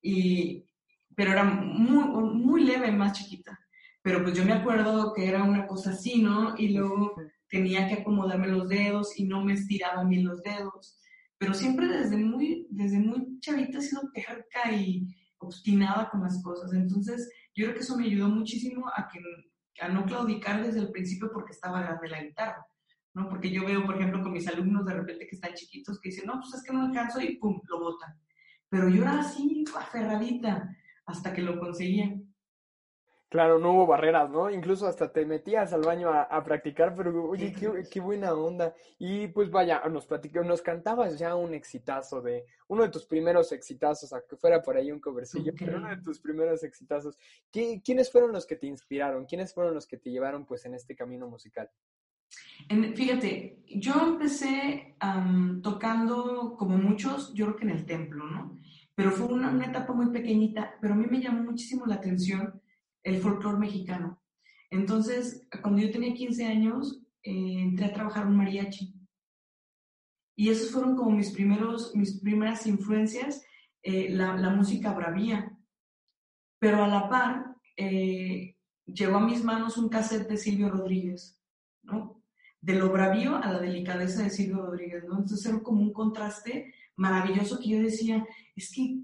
[0.00, 0.64] Y,
[1.14, 3.60] pero era muy, muy leve, más chiquita.
[4.00, 6.54] Pero pues yo me acuerdo que era una cosa así, ¿no?
[6.56, 7.16] Y luego
[7.54, 10.98] tenía que acomodarme los dedos y no me estiraba bien los dedos.
[11.38, 15.06] Pero siempre desde muy, desde muy chavita he sido terca y
[15.38, 16.72] obstinada con las cosas.
[16.72, 19.20] Entonces, yo creo que eso me ayudó muchísimo a, que,
[19.80, 22.66] a no claudicar desde el principio porque estaba grande la guitarra.
[23.14, 23.28] ¿no?
[23.28, 26.26] Porque yo veo, por ejemplo, con mis alumnos de repente que están chiquitos que dicen,
[26.26, 28.18] no, pues es que no alcanzo y pum, lo botan.
[28.68, 32.12] Pero yo era así, aferradita, hasta que lo conseguía.
[33.34, 34.48] Claro, no hubo barreras, ¿no?
[34.48, 37.52] Incluso hasta te metías al baño a, practicar, pero oye,
[37.90, 38.76] qué, buena onda.
[38.96, 43.50] Y pues vaya, nos platicó, nos cantabas ya un exitazo de, uno de tus primeros
[43.50, 47.18] exitazos, a que fuera por ahí un covercillo, pero uno de tus primeros exitazos.
[47.50, 49.26] ¿Quiénes fueron los que te inspiraron?
[49.26, 51.68] ¿Quiénes fueron los que te llevaron pues en este camino musical?
[52.94, 54.94] fíjate, yo empecé
[55.60, 58.60] tocando como muchos, yo creo que en el templo, ¿no?
[58.94, 62.62] Pero fue una, una etapa muy pequeñita, pero a mí me llamó muchísimo la atención
[63.04, 64.20] el folclore mexicano.
[64.70, 68.94] Entonces, cuando yo tenía 15 años, eh, entré a trabajar en mariachi.
[70.36, 73.44] Y esos fueron como mis, primeros, mis primeras influencias,
[73.82, 75.56] eh, la, la, música bravía.
[76.58, 81.40] Pero a la par, eh, llegó a mis manos un cassette de Silvio Rodríguez,
[81.82, 82.22] ¿no?
[82.60, 85.18] De lo bravío a la delicadeza de Silvio Rodríguez, ¿no?
[85.18, 89.00] Entonces era como un contraste maravilloso que yo decía, es que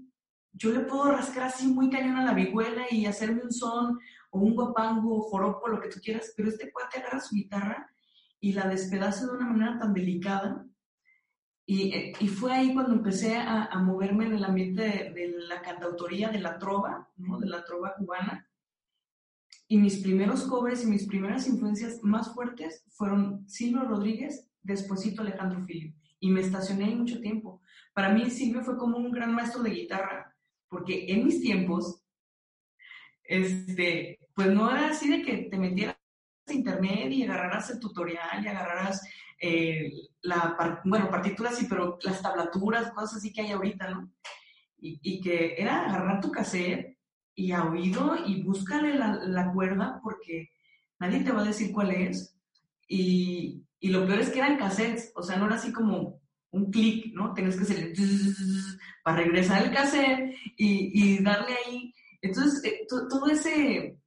[0.53, 3.99] yo le puedo rascar así muy cañón a la vihuela y hacerme un son
[4.31, 7.89] o un guapango o joropo, lo que tú quieras, pero este cuate agarra su guitarra
[8.39, 10.65] y la despedaza de una manera tan delicada.
[11.65, 16.29] Y, eh, fue ahí cuando empecé a, a moverme en el ambiente de, la cantautoría,
[16.29, 17.39] de la trova, ¿no?
[17.39, 18.47] de la trova cubana.
[19.67, 25.63] Y mis primeros covers y mis primeras influencias más fuertes fueron Silvio Rodríguez, despuésito Alejandro
[25.63, 25.93] Filio.
[26.19, 27.61] Y me estacioné ahí mucho tiempo.
[27.93, 30.30] Para mí Silvio fue como un gran maestro de guitarra
[30.71, 32.01] porque en mis tiempos,
[33.25, 35.97] este, pues no era así de que te metieras
[36.47, 39.05] a internet y agarraras el tutorial y agarraras
[39.37, 44.13] eh, la, bueno, partituras sí, pero las tablaturas, cosas así que hay ahorita, ¿no?
[44.83, 46.97] Y, que era agarrar tu cassette
[47.35, 50.49] y a oído y búscale la, cuerda porque
[50.99, 52.35] nadie te va a decir cuál es.
[52.87, 56.71] Y, y, lo peor es que eran cassettes, o sea, no era así como un
[56.71, 57.33] clic, ¿no?
[57.33, 57.93] Tienes que hacer
[59.03, 61.93] para regresar el cassette y, darle ahí.
[62.21, 63.97] Entonces, eh, todo, ese,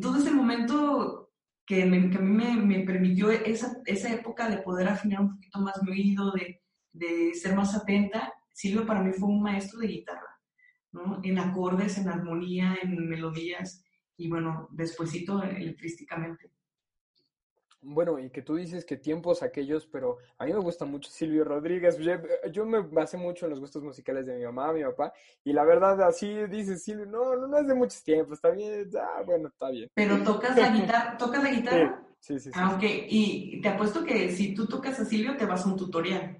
[0.00, 1.30] todo ese momento
[1.66, 5.34] que, me, que a mí me, me, permitió esa, esa época de poder afinar un
[5.34, 9.80] poquito más mi oído, de, de ser más atenta, Silvio para mí fue un maestro
[9.80, 10.38] de guitarra,
[10.92, 11.20] ¿no?
[11.22, 13.84] En acordes, en armonía, en melodías
[14.16, 16.51] y bueno, despuesito electrísticamente.
[17.84, 21.44] Bueno, y que tú dices que tiempos aquellos, pero a mí me gusta mucho Silvio
[21.44, 21.98] Rodríguez.
[22.52, 25.64] Yo, me basé mucho en los gustos musicales de mi mamá, mi papá, y la
[25.64, 29.70] verdad así dice Silvio, no, no, es de muchos tiempos, está bien, ah, bueno, está
[29.70, 29.90] bien.
[29.94, 32.02] Pero tocas la guitarra, ¿tocas la guitarra?
[32.20, 32.50] Sí, sí, sí.
[32.54, 35.76] Ah, ok, y te apuesto que si tú tocas a Silvio te vas a un
[35.76, 36.38] tutorial.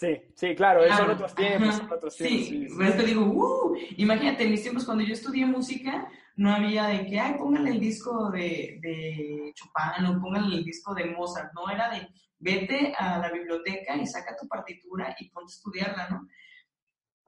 [0.00, 2.48] Sí, sí, claro, son otros tiempos, son otros tiempos.
[2.48, 6.86] Sí, sí, te digo, uh, imagínate, en mis tiempos cuando yo estudié música, no había
[6.86, 11.52] de que, ay, póngale el disco de, de Chopin o póngale el disco de Mozart,
[11.54, 16.08] no, era de, vete a la biblioteca y saca tu partitura y ponte a estudiarla,
[16.08, 16.28] ¿no?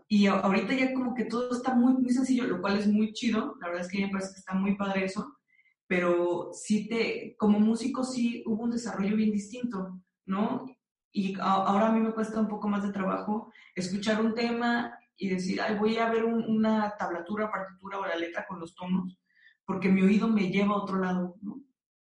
[0.09, 3.55] Y ahorita ya como que todo está muy, muy sencillo, lo cual es muy chido,
[3.61, 5.37] la verdad es que me parece que está muy padre eso,
[5.87, 10.72] pero sí te, como músico sí hubo un desarrollo bien distinto, ¿no?
[11.13, 15.29] Y ahora a mí me cuesta un poco más de trabajo escuchar un tema y
[15.29, 19.19] decir, ay, voy a ver una tablatura, partitura o la letra con los tonos,
[19.65, 21.61] porque mi oído me lleva a otro lado, ¿no?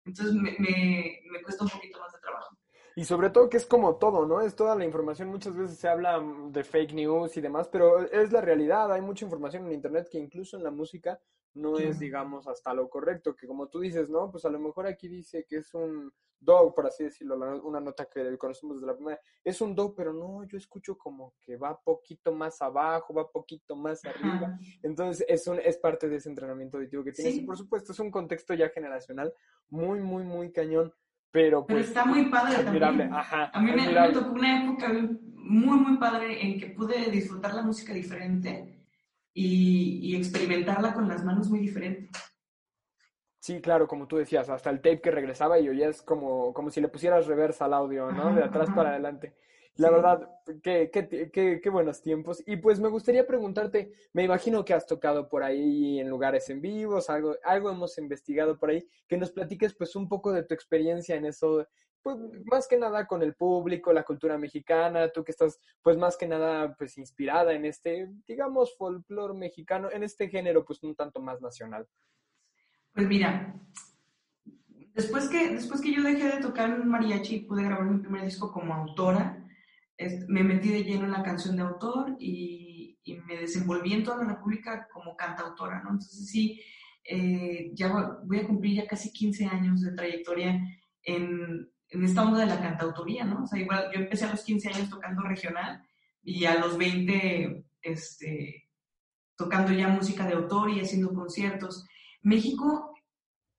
[0.04, 2.58] Entonces me, me, me cuesta un poquito más de trabajo.
[2.96, 4.42] Y sobre todo que es como todo, ¿no?
[4.42, 5.30] Es toda la información.
[5.30, 8.92] Muchas veces se habla mm, de fake news y demás, pero es la realidad.
[8.92, 11.20] Hay mucha información en Internet que incluso en la música
[11.54, 13.36] no es, digamos, hasta lo correcto.
[13.36, 14.32] Que como tú dices, ¿no?
[14.32, 18.06] Pues a lo mejor aquí dice que es un do, por así decirlo, una nota
[18.06, 19.20] que conocemos desde la primera.
[19.44, 23.76] Es un do, pero no, yo escucho como que va poquito más abajo, va poquito
[23.76, 24.58] más arriba.
[24.84, 27.36] Entonces es, un, es parte de ese entrenamiento auditivo que tienes.
[27.36, 29.34] Y por supuesto es un contexto ya generacional
[29.70, 30.94] muy, muy, muy cañón
[31.32, 33.12] pero, pues, está muy padre también.
[33.14, 34.92] a mí me, tocó una época
[35.36, 38.77] muy, muy padre en que pude disfrutar la música diferente
[39.40, 42.10] y, experimentarla con las manos muy diferentes.
[43.40, 46.82] Sí, claro, como tú decías, hasta el tape que regresaba y oías como, como si
[46.82, 48.34] le pusieras reversa al audio, ¿no?
[48.34, 49.36] de atrás para adelante.
[49.76, 50.28] La verdad,
[50.64, 52.44] qué, qué, qué, qué, buenos tiempos.
[52.48, 56.60] Y pues me gustaría preguntarte, me imagino que has tocado por ahí en lugares en
[56.60, 60.56] vivos, algo, algo hemos investigado por ahí, que nos platiques pues un poco de tu
[60.56, 61.68] experiencia en eso,
[62.02, 66.18] pues más que nada con el público, la cultura mexicana, tú que estás pues más
[66.18, 71.22] que nada pues inspirada en este, digamos, folclore mexicano, en este género pues un tanto
[71.22, 71.88] más nacional.
[72.94, 73.54] Pues mira,
[74.94, 78.24] después que, después que yo dejé de tocar en mariachi y pude grabar mi primer
[78.24, 79.44] disco como autora,
[80.28, 82.76] me metí de lleno en la canción de autor y,
[83.26, 85.92] me desenvolví en toda la República como cantautora, ¿no?
[85.92, 86.62] Entonces sí,
[87.06, 90.62] eh, ya voy a cumplir ya casi 15 años de trayectoria
[91.04, 93.44] en, en esta onda de la cantautoría, ¿no?
[93.44, 95.82] O sea, igual yo empecé a los 15 años tocando regional
[96.22, 98.70] y a los 20, este,
[99.36, 101.86] tocando ya música de autor y haciendo conciertos.
[102.22, 102.94] México,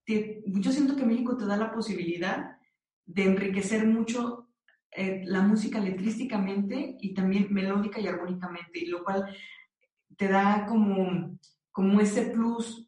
[0.07, 2.59] yo siento que México te da la posibilidad
[3.07, 4.49] de enriquecer mucho
[4.91, 9.35] eh, la música letrísticamente y también melódica y armónicamente, y lo cual
[10.17, 11.39] te da como,
[11.71, 12.88] como ese plus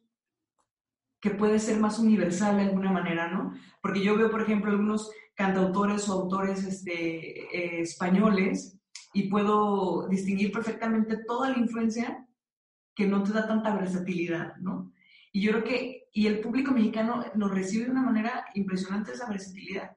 [1.21, 3.53] que puede ser más universal de alguna manera, ¿no?
[3.81, 8.77] Porque yo veo, por ejemplo, algunos cantautores o autores este, eh, españoles
[9.13, 12.27] y puedo distinguir perfectamente toda la influencia
[12.95, 14.91] que no te da tanta versatilidad, ¿no?
[15.31, 19.29] Y yo creo que, y el público mexicano nos recibe de una manera impresionante esa
[19.29, 19.95] versatilidad.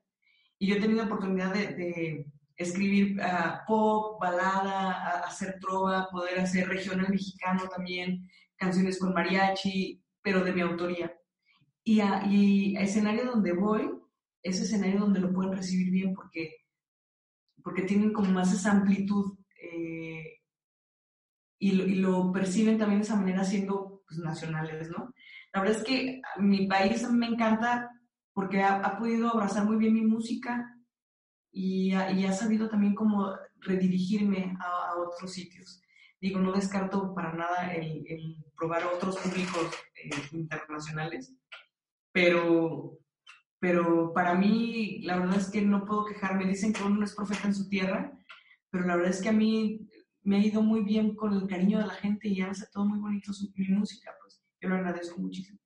[0.58, 7.08] Y yo he tenido oportunidad de, escribir ah, pop, balada, hacer trova, poder hacer regional
[7.08, 11.14] mexicano también, canciones con mariachi, pero de mi autoría.
[11.84, 13.90] Y a, y escenario donde voy,
[14.42, 16.56] es escenario donde lo pueden recibir bien porque,
[17.62, 20.40] porque tienen como más esa amplitud eh,
[21.58, 25.12] y, lo, perciben también de esa manera siendo pues, nacionales, ¿no?
[25.52, 27.90] La verdad es que mi país me encanta
[28.32, 30.74] porque ha, podido abrazar muy bien mi música
[31.52, 35.82] y ha, sabido también cómo redirigirme a, otros sitios.
[36.20, 39.70] Digo, no descarto para nada el, probar otros públicos
[40.32, 41.34] internacionales,
[42.12, 42.98] pero,
[43.58, 46.46] pero para mí la verdad es que no puedo quejarme.
[46.46, 48.12] Dicen que uno no es profeta en su tierra,
[48.70, 49.88] pero la verdad es que a mí
[50.22, 52.98] me ha ido muy bien con el cariño de la gente y hace todo muy
[52.98, 55.58] bonito mi música, pues yo lo agradezco muchísimo.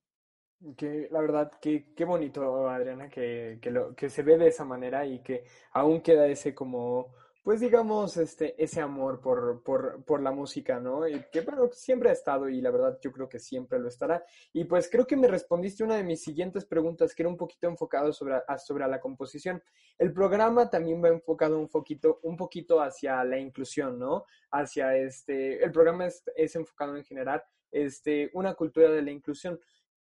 [0.76, 4.64] Que la verdad, que qué bonito, Adriana, que, que, lo, que se ve de esa
[4.64, 10.20] manera y que aún queda ese como, pues digamos, este, ese amor por, por, por
[10.20, 11.02] la música, ¿no?
[11.32, 14.24] Que bueno, siempre ha estado y la verdad yo creo que siempre lo estará.
[14.52, 17.66] Y pues creo que me respondiste una de mis siguientes preguntas, que era un poquito
[17.68, 19.62] enfocado sobre, sobre la composición.
[19.96, 24.26] El programa también va enfocado un poquito, un poquito hacia la inclusión, ¿no?
[24.50, 29.58] Hacia este, el programa es, es enfocado en generar este, una cultura de la inclusión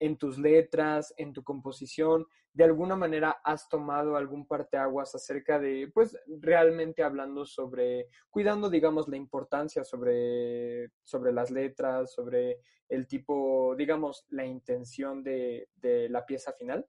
[0.02, 5.92] en tus letras, en tu composición, de alguna manera has tomado algún parteaguas acerca de,
[5.94, 13.76] pues, realmente hablando sobre, cuidando, digamos, la importancia sobre, sobre las letras, sobre el tipo,
[13.76, 16.84] digamos, la intención de, de la pieza final?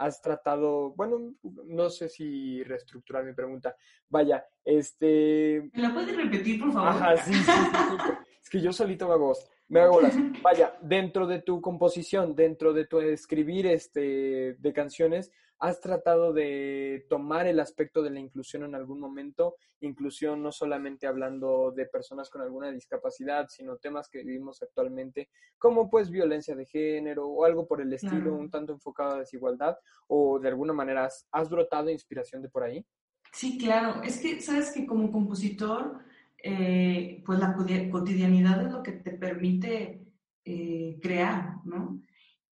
[0.00, 1.34] has tratado, bueno,
[1.66, 3.74] no sé si reestructurar mi pregunta.
[4.08, 5.68] Vaya, este...
[5.74, 6.90] ¿Me la puedes repetir, por favor?
[6.90, 9.34] Ajá, sí, sí, sí, Es que yo solito hago,
[9.68, 10.14] me hago las...
[10.42, 17.06] Vaya, dentro de tu composición, dentro de tu escribir este, de canciones, ¿has tratado de
[17.08, 19.56] tomar el aspecto de la inclusión en algún momento?
[19.80, 25.90] Inclusión no solamente hablando de personas con alguna discapacidad, sino temas que vivimos actualmente, como
[25.90, 30.38] pues violencia de género o algo por el estilo, un tanto enfocado a desigualdad, o
[30.38, 32.86] de alguna manera has, has brotado inspiración de por ahí?
[33.32, 34.02] Sí, claro.
[34.02, 35.98] Es que, sabes que como compositor,
[36.42, 40.06] eh, pues la cotidianidad es lo que te permite
[40.44, 42.00] eh, crear, ¿no?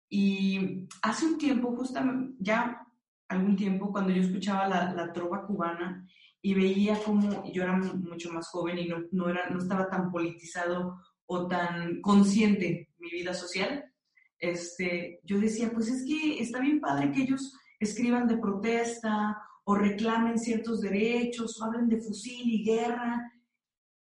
[0.09, 2.87] Y hace un tiempo, justamente, ya
[3.29, 6.07] algún tiempo, cuando yo escuchaba la, la trova cubana
[6.43, 10.13] y veía como yo era mucho más joven y no, no, era, no estaba tan
[10.13, 13.85] politizado o tan consciente mi vida social,
[14.39, 19.75] este, yo decía, pues es que está bien padre que ellos escriban de protesta o
[19.75, 23.33] reclamen ciertos derechos o hablen de fusil y guerra,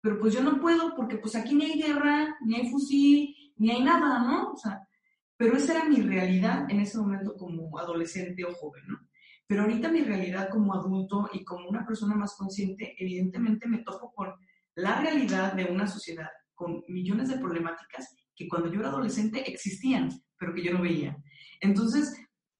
[0.05, 3.71] pero pues yo no puedo porque pues aquí ni hay guerra, ni hay fusil, ni
[3.71, 4.51] hay nada, ¿no?
[4.51, 4.87] O sea,
[5.35, 8.99] pero esa era mi realidad en ese momento como adolescente o joven, ¿no?
[9.47, 14.13] Pero ahorita mi realidad como adulto y como una persona más consciente, evidentemente me topo
[14.13, 14.31] con
[14.75, 20.09] la realidad de una sociedad con millones de problemáticas que cuando yo era adolescente existían,
[20.37, 21.17] pero que yo no veía.
[21.61, 22.15] Entonces,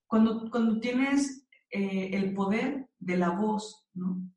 [0.07, 4.31] cuando, cuando tienes eh, el poder de la voz, ¿no?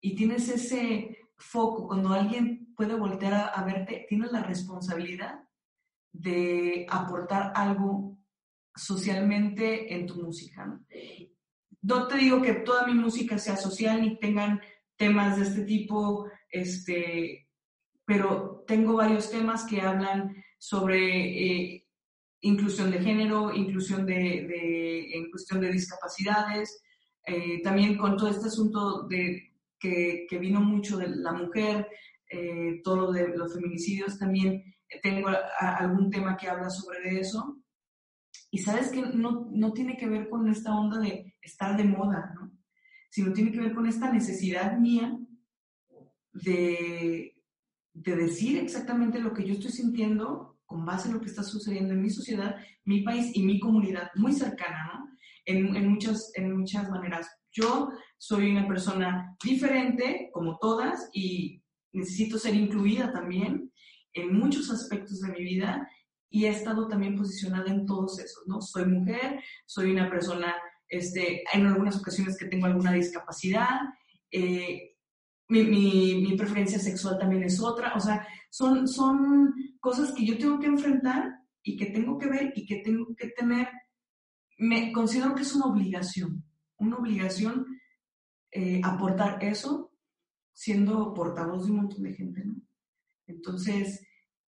[0.00, 5.40] Y tienes ese foco, cuando alguien puede voltear a, a verte, tienes la responsabilidad
[6.12, 8.18] de aportar algo
[8.74, 10.66] socialmente en tu música.
[10.66, 10.84] ¿no?
[11.82, 14.60] no te digo que toda mi música sea social ni tengan
[14.96, 17.48] temas de este tipo, este,
[18.04, 21.86] pero tengo varios temas que hablan sobre eh,
[22.40, 26.82] inclusión de género, inclusión de, en cuestión de discapacidades,
[27.26, 31.88] eh, también con todo este asunto de, que, vino mucho de la mujer,
[32.30, 34.62] eh, todo lo de los feminicidios, también
[35.02, 35.28] tengo
[35.60, 37.58] algún tema que habla sobre eso.
[38.50, 42.32] Y sabes que no, no tiene que ver con esta onda de estar de moda,
[42.34, 42.52] ¿no?
[43.10, 45.18] Sino tiene que ver con esta necesidad mía
[46.32, 47.34] de,
[47.92, 51.94] de decir exactamente lo que yo estoy sintiendo con base en lo que está sucediendo
[51.94, 55.08] en mi sociedad, mi país y mi comunidad muy cercana, ¿no?
[55.46, 57.26] En, en, muchas, en muchas maneras.
[57.58, 63.72] Yo soy una persona diferente, como todas, y necesito ser incluida también
[64.12, 65.88] en muchos aspectos de mi vida
[66.30, 68.60] y he estado también posicionada en todos esos, ¿no?
[68.60, 70.54] Soy mujer, soy una persona,
[70.88, 73.80] este, en algunas ocasiones que tengo alguna discapacidad,
[74.30, 74.94] eh,
[75.48, 80.60] mi, mi, preferencia sexual también es otra, o sea, son, son cosas que yo tengo
[80.60, 83.68] que enfrentar y que tengo que ver y que tengo que tener,
[84.58, 86.44] me considero que es una obligación,
[86.78, 87.66] una obligación
[88.50, 89.92] eh, aportar eso
[90.52, 92.56] siendo portavoz de un montón de gente, ¿no?
[93.26, 94.04] Entonces,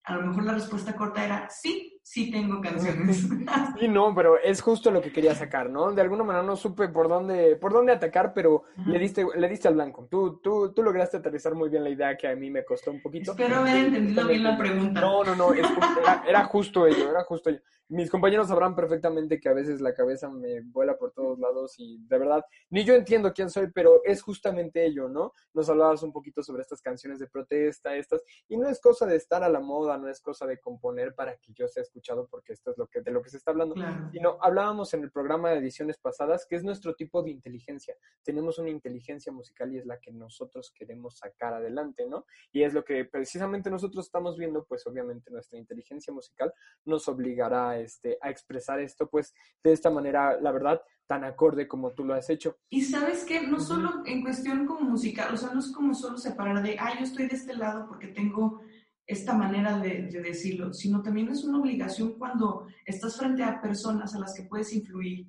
[0.04, 3.28] a lo mejor la respuesta corta era sí, sí tengo canciones.
[3.78, 5.92] Sí, no, pero es justo lo que quería sacar, ¿no?
[5.92, 9.68] De alguna manera no supe por dónde, por dónde atacar, pero le diste, le diste
[9.68, 10.08] al blanco.
[10.10, 13.00] Tú, tú, tú lograste aterrizar muy bien la idea que a mí me costó un
[13.00, 13.32] poquito.
[13.32, 15.00] Espero haber entendido bien la pregunta.
[15.00, 19.48] No, no, no, era, era justo ello, era justo ello mis compañeros sabrán perfectamente que
[19.48, 23.32] a veces la cabeza me vuela por todos lados y de verdad, ni yo entiendo
[23.32, 25.32] quién soy, pero es justamente ello, ¿no?
[25.54, 29.16] Nos hablabas un poquito sobre estas canciones de protesta, estas, y no es cosa de
[29.16, 32.52] estar a la moda, no es cosa de componer para que yo sea escuchado porque
[32.52, 33.74] esto es lo que, de lo que se está hablando,
[34.12, 37.96] sino hablábamos en el programa de ediciones pasadas que es nuestro tipo de inteligencia.
[38.22, 42.26] Tenemos una inteligencia musical y es la que nosotros queremos sacar adelante, ¿no?
[42.52, 46.52] Y es lo que precisamente nosotros estamos viendo, pues obviamente nuestra inteligencia musical
[46.84, 51.66] nos obligará a este, a expresar esto, pues de esta manera, la verdad, tan acorde
[51.66, 52.56] como tú lo has hecho.
[52.70, 56.18] Y sabes que no solo en cuestión como musical, o sea, no es como solo
[56.18, 58.60] separar de, ah, yo estoy de este lado porque tengo
[59.08, 64.18] esta manera de, decirlo, sino también es una obligación cuando estás frente a personas a
[64.18, 65.26] las que puedes influir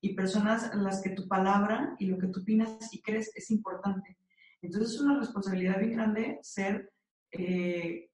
[0.00, 3.50] y personas a las que tu palabra y lo que tú opinas y crees es
[3.50, 4.16] importante.
[4.62, 6.90] Entonces es una responsabilidad bien grande ser
[7.30, 8.07] eh,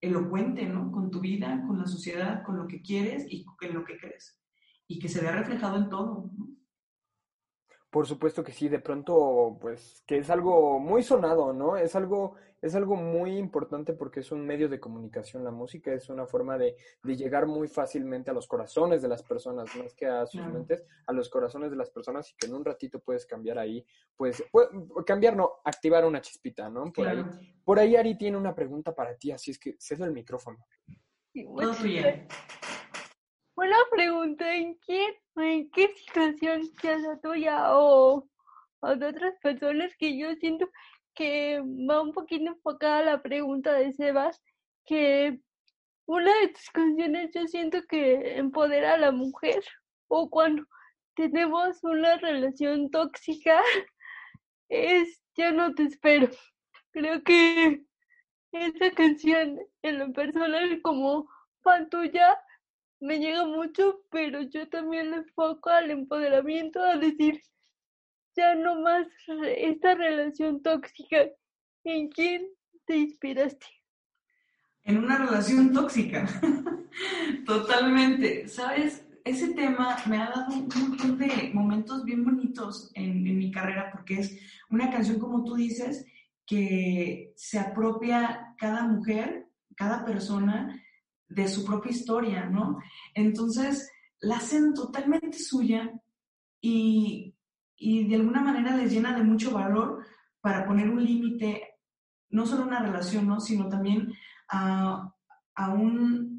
[0.00, 0.90] elocuente, ¿no?
[0.92, 4.40] Con tu vida, con la sociedad, con lo que quieres y con lo que crees.
[4.88, 6.45] Y que se vea reflejado en todo, ¿no?
[7.90, 11.76] Por supuesto que sí, de pronto, pues, que es algo muy sonado, ¿no?
[11.76, 15.44] Es algo, es algo muy importante porque es un medio de comunicación.
[15.44, 19.22] La música es una forma de, de llegar muy fácilmente a los corazones de las
[19.22, 22.54] personas, más que a sus mentes, a los corazones de las personas y que en
[22.54, 23.84] un ratito puedes cambiar ahí,
[24.16, 24.42] pues,
[25.06, 26.92] cambiar, no, activar una chispita, ¿no?
[26.92, 27.24] Por ahí.
[27.64, 30.58] Por ahí Ari tiene una pregunta para ti, así es que cedo el micrófono.
[33.56, 38.28] Una pregunta, ¿en qué, en qué situación sea la tuya o,
[38.82, 40.68] de otras personas que yo siento
[41.14, 44.42] que va un poquito enfocada la pregunta de Sebas,
[44.84, 45.40] que
[46.04, 49.64] una de tus canciones yo siento que empodera a la mujer
[50.08, 50.64] o cuando
[51.14, 53.62] tenemos una relación tóxica
[54.68, 56.28] es Ya no te espero.
[56.90, 57.82] Creo que
[58.52, 61.26] esa canción en lo personal como
[61.62, 62.38] fan tuya
[63.00, 67.42] me llega mucho, pero yo también le enfoco al empoderamiento, a decir,
[68.34, 69.06] ya no más
[69.56, 71.26] esta relación tóxica.
[71.84, 72.48] ¿En quién
[72.84, 73.66] te inspiraste?
[74.84, 76.26] En una relación tóxica,
[77.46, 78.48] totalmente.
[78.48, 79.06] ¿Sabes?
[79.26, 83.90] ese tema me ha dado un montón de momentos bien bonitos en, en mi carrera
[83.90, 84.38] porque es
[84.70, 86.06] una canción, como tú dices,
[86.46, 90.80] que se apropia cada mujer, cada persona
[91.28, 92.78] de su propia historia, ¿no?
[93.14, 95.92] Entonces, la hacen totalmente suya
[96.60, 97.34] y,
[97.76, 100.04] y de alguna manera les llena de mucho valor
[100.40, 101.74] para poner un límite,
[102.30, 103.40] no solo a una relación, ¿no?
[103.40, 104.12] Sino también
[104.48, 105.12] a,
[105.54, 106.36] a un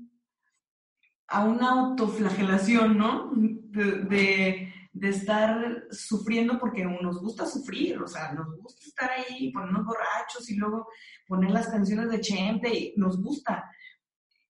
[1.28, 3.32] a una autoflagelación, ¿no?
[3.34, 9.86] De, de, estar sufriendo porque nos gusta sufrir, o sea, nos gusta estar ahí, ponernos
[9.86, 10.88] borrachos y luego
[11.28, 13.70] poner las canciones de Chente, y nos gusta.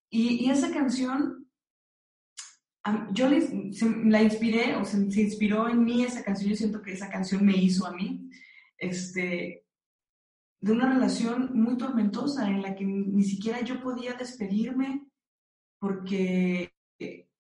[0.10, 1.50] Y, y esa canción,
[3.12, 7.10] yo la inspiré, o se, se, inspiró en mí esa canción, yo siento que esa
[7.10, 8.30] canción me hizo a mí,
[8.78, 9.66] este,
[10.60, 15.06] de una relación muy tormentosa en la que ni siquiera yo podía despedirme
[15.80, 16.74] porque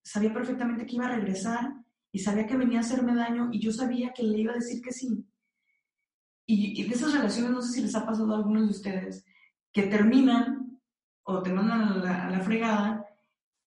[0.08, 1.74] sabía perfectamente que iba a regresar
[2.14, 4.82] y sabía que venía a hacerme daño y yo sabía que le iba a decir
[4.82, 5.26] que sí.
[6.46, 9.26] Y, de esas relaciones, no sé si les ha pasado a algunos de ustedes,
[9.74, 10.57] que terminan
[11.30, 13.06] o te mandan a la, a la fregada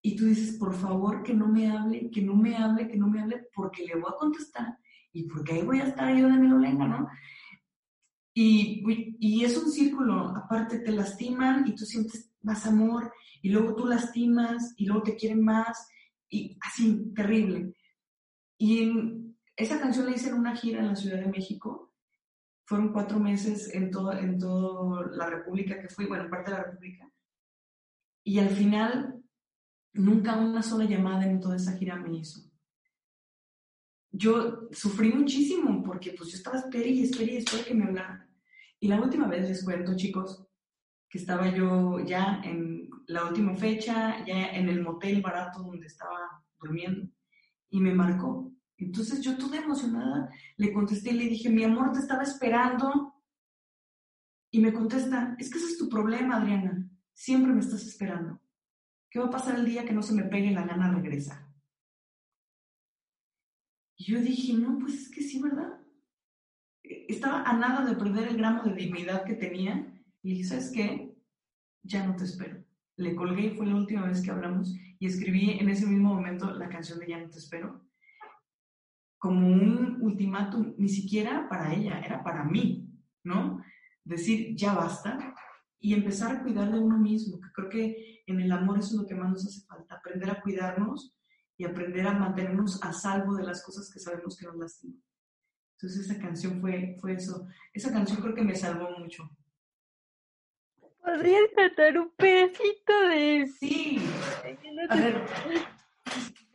[0.03, 3.07] y tú dices, por favor, que no me hable, que no me hable, que no
[3.07, 4.79] me hable, porque le voy a contestar
[5.13, 7.09] y porque ahí voy a estar yo de mi dolenga, ¿no?
[8.33, 8.83] Y,
[9.19, 13.87] y, es un círculo, aparte te lastiman y tú sientes más amor y luego tú
[13.87, 15.87] lastimas y luego te quieren más
[16.31, 17.75] y así, terrible.
[18.57, 18.91] Y
[19.55, 21.93] esa canción la hice en una gira en la Ciudad de México.
[22.65, 26.65] Fueron cuatro meses en, todo, en toda la República que fui, bueno, parte de la
[26.65, 27.11] República.
[28.25, 29.23] Y al final,
[29.93, 32.41] nunca una sola llamada en toda esa gira me hizo.
[34.13, 38.29] Yo sufrí muchísimo porque pues yo estaba espera y espera y espera que me hablara.
[38.81, 40.47] Y la última vez les cuento, chicos,
[41.09, 46.45] que estaba yo ya en la última fecha, ya en el motel barato donde estaba
[46.59, 47.09] durmiendo,
[47.69, 48.53] y me marcó.
[48.79, 53.15] Entonces yo toda emocionada le contesté y le dije, mi amor, te estaba esperando.
[54.53, 56.80] Y me contesta, es que ese es tu problema, Adriana.
[57.21, 58.41] Siempre me estás esperando.
[59.11, 61.47] ¿Qué va a pasar el día que no se me pegue la gana regresar?
[63.99, 65.83] Y yo dije, no, pues es que sí, ¿verdad?
[66.83, 71.15] Estaba a nada de perder el gramo de dignidad que tenía y dije, ¿sabes qué?
[71.83, 72.65] Ya no te espero.
[72.97, 76.51] Le colgué y fue la última vez que hablamos y escribí en ese mismo momento
[76.55, 77.85] la canción de Ya no te espero
[79.19, 82.89] como un ultimátum, ni siquiera para ella, era para mí,
[83.23, 83.63] ¿no?
[84.05, 85.35] Decir, ya basta
[85.81, 89.03] y empezar a cuidar de uno mismo, que creo que en el amor eso es
[89.03, 91.17] lo que más nos hace falta, aprender a cuidarnos
[91.57, 95.03] y aprender a mantenernos a salvo de las cosas que sabemos que nos lastiman.
[95.77, 97.47] Entonces esa canción fue, fue eso.
[97.73, 99.31] Esa canción creo que me salvó mucho.
[101.03, 103.47] ¿Podrías cantar un pedacito de...?
[103.59, 103.99] Sí.
[104.91, 105.27] A ver.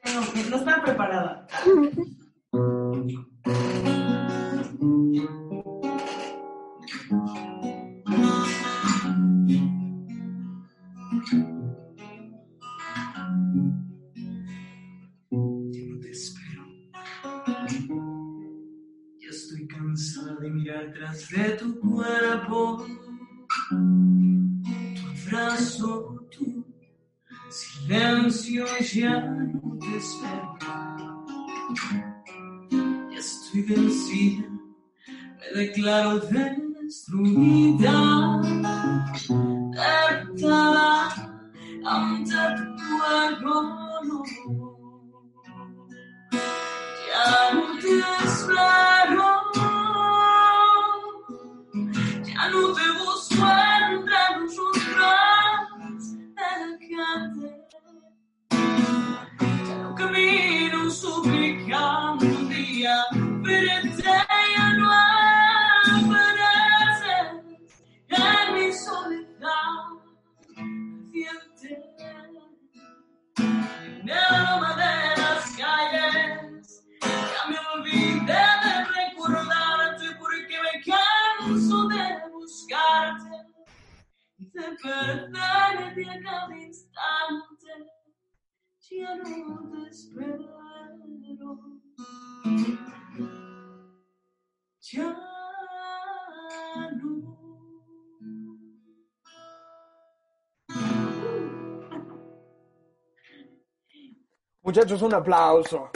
[0.05, 1.47] No, no estaba preparada.
[22.47, 22.85] cuerpo
[26.31, 26.65] tu
[27.49, 30.57] silencio ya no te espero.
[33.11, 34.47] Ya estoy vencida,
[35.39, 37.95] me declaro destruida,
[39.77, 40.59] harta
[41.85, 43.55] ante tu cuerpo.
[47.07, 47.93] Ya no te
[48.25, 49.14] espero,
[84.85, 87.91] perderte a cada instante,
[88.79, 90.55] ya no te espero.
[94.81, 95.03] Ya
[96.91, 97.35] no.
[104.61, 105.89] Muchachos, un aplauso.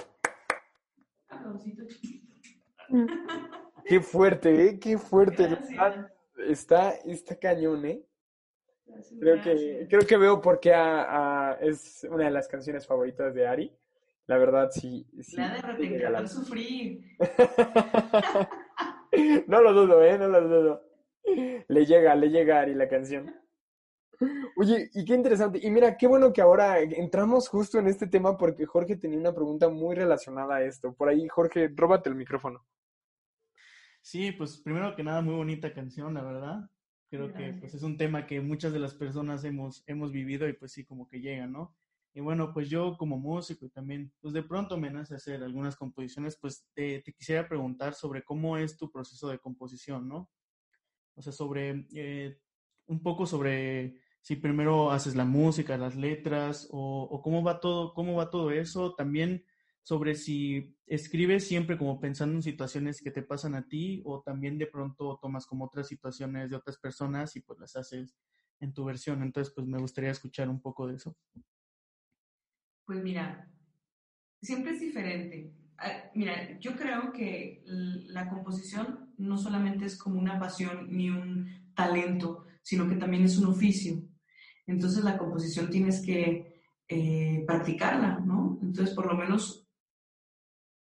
[3.86, 4.80] Qué fuerte, ¿eh?
[4.80, 5.58] Qué fuerte.
[6.38, 8.09] Está, está cañón, ¿eh?
[9.20, 10.72] Creo que, creo que veo por qué
[11.62, 13.76] es una de las canciones favoritas de Ari.
[14.28, 15.08] La verdad, sí.
[15.22, 17.02] sí La de te sufrir.
[19.48, 20.18] no lo dudo, ¿eh?
[20.20, 20.84] No lo dudo.
[21.68, 23.34] Le llega, le llega Ari la canción.
[24.58, 25.60] Oye, y qué interesante.
[25.62, 29.34] Y mira, qué bueno que ahora entramos justo en este tema porque Jorge tenía una
[29.34, 30.94] pregunta muy relacionada a esto.
[30.94, 32.66] Por ahí, Jorge, róbate el micrófono.
[34.02, 36.70] Sí, pues primero que nada, muy bonita canción, la verdad.
[37.10, 40.54] Creo que pues es un tema que muchas de las personas hemos, hemos vivido y
[40.54, 41.76] pues sí, como que llega, ¿no?
[42.14, 45.76] Y bueno, pues yo como músico y también, pues de pronto me nace hacer algunas
[45.76, 50.30] composiciones, pues te, quisiera preguntar sobre cómo es tu proceso de composición, ¿no?
[51.16, 52.40] O sea, sobre, eh,
[52.88, 57.94] un poco sobre si primero haces la música, las letras, o, o, cómo va todo,
[57.94, 58.94] cómo va todo eso.
[58.96, 59.44] También
[59.90, 64.60] sobre si escribes siempre como pensando en situaciones que te pasan a ti, o también
[64.60, 68.16] de pronto tomas como otras situaciones de otras personas y pues las haces
[68.60, 69.24] en tu versión.
[69.24, 71.18] Entonces, pues me gustaría escuchar un poco de eso.
[72.86, 73.52] Pues mira,
[74.40, 75.56] siempre es diferente.
[75.80, 81.72] Ah, mira, yo creo que la composición no solamente es como una pasión ni un
[81.74, 84.04] talento, sino que también es un oficio.
[84.68, 88.60] Entonces la composición tienes que eh, practicarla, ¿no?
[88.62, 89.66] Entonces por lo menos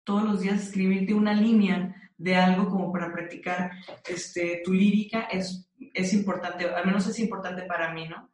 [0.04, 3.72] todos los días escribirte una línea de algo como para practicar
[4.08, 8.30] este, tu lírica es, es importante, al menos es importante para mí, ¿no?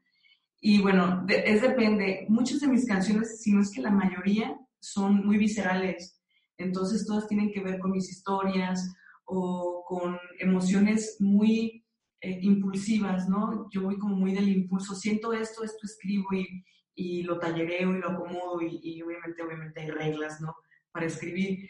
[0.59, 2.25] Y bueno, es depende.
[2.29, 6.19] Muchas de mis canciones, si no es que la mayoría, son muy viscerales.
[6.57, 8.93] Entonces todas tienen que ver con mis historias
[9.25, 11.85] o con emociones muy
[12.19, 13.69] eh, impulsivas, ¿no?
[13.69, 14.95] Yo voy como muy del impulso.
[14.95, 16.65] Siento esto, esto escribo y,
[16.95, 20.55] y lo tallereo y lo acomodo y, y, obviamente, obviamente hay reglas, ¿no?
[20.91, 21.69] Para escribir.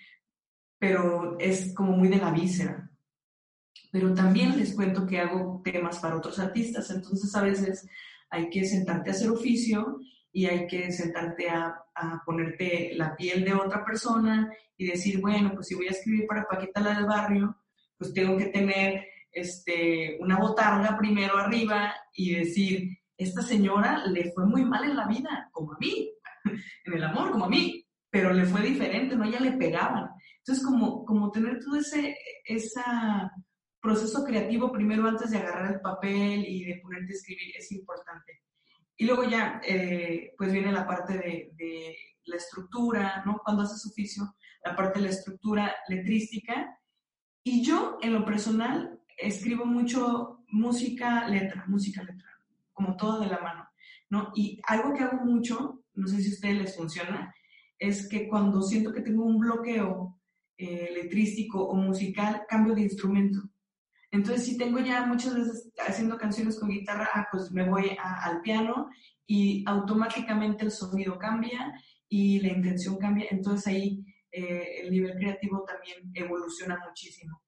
[0.80, 2.89] Pero es como muy de la víscera.
[3.91, 6.89] Pero también les cuento que hago temas para otros artistas.
[6.91, 7.88] Entonces a veces
[8.30, 9.99] hay que sentarte a hacer oficio
[10.32, 11.84] y hay que sentarte a,
[12.26, 16.47] ponerte la piel de otra persona y decir, bueno, pues si voy a escribir para
[16.47, 17.57] Paquita la del barrio,
[17.97, 24.45] pues tengo que tener este, una botarga primero arriba y decir, esta señora le fue
[24.45, 26.11] muy mal en la vida, como a mí,
[26.86, 29.25] en el amor, como a mí, pero le fue diferente, ¿no?
[29.25, 30.09] Ella le pegaban.
[30.39, 33.31] Entonces, como, como tener todo ese esa
[33.87, 38.41] proceso creativo primero antes de agarrar el papel y de ponerte a escribir es importante.
[38.97, 41.95] Y luego ya, eh, pues viene la parte de,
[42.25, 43.39] la estructura, ¿no?
[43.41, 44.35] Cuando haces oficio,
[44.65, 46.77] la parte de la estructura letrística.
[47.41, 52.29] Y yo, en lo personal, escribo mucho música, letra, música, letra,
[52.73, 53.69] como todo de la mano,
[54.09, 54.33] ¿no?
[54.35, 57.33] Y algo que hago mucho, no sé si a ustedes les funciona,
[57.80, 60.19] es que cuando siento que tengo un bloqueo
[60.57, 63.39] eh, letrístico o musical, cambio de instrumento.
[64.09, 68.41] Entonces, si tengo ya muchas veces haciendo canciones con guitarra, ah, pues me voy al
[68.41, 68.89] piano
[69.28, 71.73] y automáticamente el sonido cambia
[72.09, 73.28] y la intención cambia.
[73.30, 77.41] Entonces ahí eh, el nivel creativo también evoluciona muchísimo.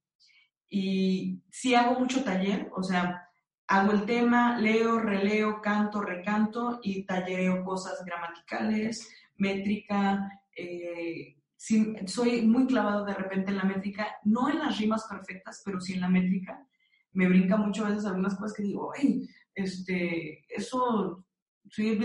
[0.69, 3.27] Y sí hago mucho taller, o sea,
[3.67, 9.09] hago el tema, leo, releo, canto, recanto y tallereo cosas gramaticales,
[9.39, 15.61] métrica, eh, soy muy clavado de repente en la métrica, no en las rimas perfectas,
[15.65, 16.65] pero sí en la métrica.
[17.11, 21.25] Me brinca mucho a veces algunas cosas que digo, ay, este, eso,
[21.69, 21.99] sí,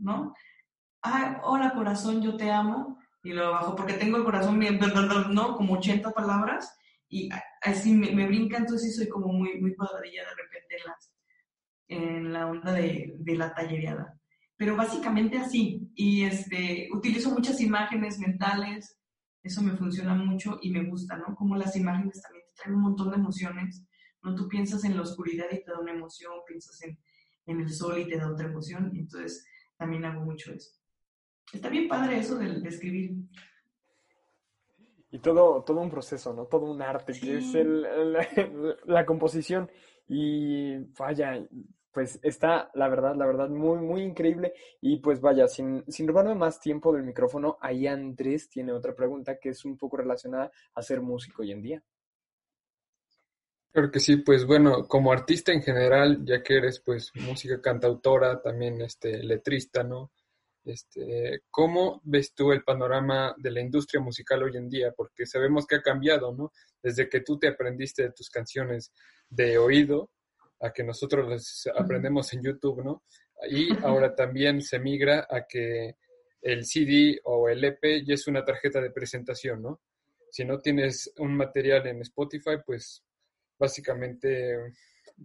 [0.00, 0.32] ¿no?
[1.02, 2.98] Ay, hola corazón, yo te amo.
[3.22, 4.78] Y lo bajo porque tengo el corazón bien,
[5.32, 5.56] ¿no?
[5.56, 6.76] Como 80 palabras.
[7.08, 7.28] Y
[7.62, 10.64] así me, me brinca, entonces sí soy como muy, muy cuadradilla de repente
[11.88, 14.18] en la onda de, de la tallereada
[14.56, 15.90] pero básicamente así.
[15.94, 18.98] Y este, utilizo muchas imágenes mentales,
[19.42, 21.34] eso me funciona mucho y me gusta, ¿no?
[21.34, 23.84] Como las imágenes también te traen un montón de emociones,
[24.22, 24.34] ¿no?
[24.34, 26.98] Tú piensas en la oscuridad y te da una emoción, piensas en,
[27.46, 29.46] en el sol y te da otra emoción, entonces
[29.76, 30.70] también hago mucho eso.
[31.52, 33.12] Está bien padre eso de, escribir.
[35.10, 36.46] Y todo, todo un proceso, ¿no?
[36.46, 37.82] Todo un arte, que es el,
[38.12, 38.26] la,
[38.86, 39.70] la composición.
[40.08, 41.46] Y vaya,
[41.94, 44.52] pues está, la verdad, la verdad, muy, muy increíble.
[44.80, 49.38] Y pues vaya, sin, sin robarme más tiempo del micrófono, ahí Andrés tiene otra pregunta
[49.38, 51.82] que es un poco relacionada a ser músico hoy en día.
[53.72, 58.40] Claro que sí, pues bueno, como artista en general, ya que eres pues música cantautora,
[58.42, 60.12] también este letrista, ¿no?
[60.64, 64.92] Este, ¿cómo ves tú el panorama de la industria musical hoy en día?
[64.96, 66.52] Porque sabemos que ha cambiado, ¿no?
[66.82, 68.92] Desde que tú te aprendiste de tus canciones
[69.28, 70.10] de oído,
[70.60, 73.04] a que nosotros les aprendemos en YouTube, ¿no?
[73.50, 75.96] Y ahora también se migra a que
[76.40, 79.80] el CD o el EP ya es una tarjeta de presentación, ¿no?
[80.30, 83.04] Si no tienes un material en Spotify, pues
[83.58, 84.74] básicamente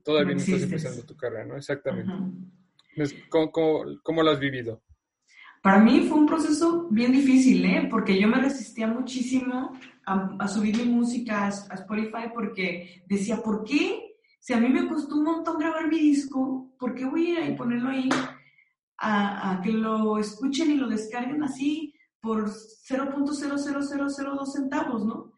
[0.04, 1.58] todavía no, estás empezando tu carrera, ¿no?
[1.58, 2.12] Exactamente.
[3.30, 4.82] ¿Cómo, lo has vivido?
[5.62, 7.88] Para mí fue un proceso bien difícil, ¿eh?
[7.90, 14.09] Porque yo me resistía muchísimo a, subir mi música a, Spotify porque decía, ¿por qué?
[14.50, 17.92] Si a mí me costó un montón grabar mi disco, ¿por qué voy a ponerlo
[17.92, 18.10] ahí
[18.98, 25.34] a, que lo escuchen y lo descarguen así por 0.00002 centavos, ¿no?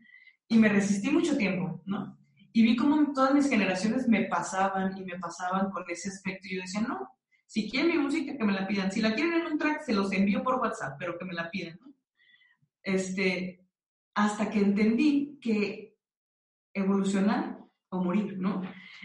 [0.48, 2.18] Y me resistí mucho tiempo, ¿no?
[2.54, 6.48] Y vi como todas mis generaciones me pasaban y me pasaban con ese aspecto.
[6.48, 7.10] Y yo decía, no,
[7.48, 8.94] si quieren mi música, que me la pidan.
[8.94, 11.52] Si la quieren en un track, se los envío por WhatsApp, pero que me la
[11.52, 11.94] pidan, ¿no?
[12.82, 13.68] Este,
[14.14, 15.98] hasta que entendí que
[16.74, 17.61] evolucionar
[17.92, 18.62] o morir, ¿no?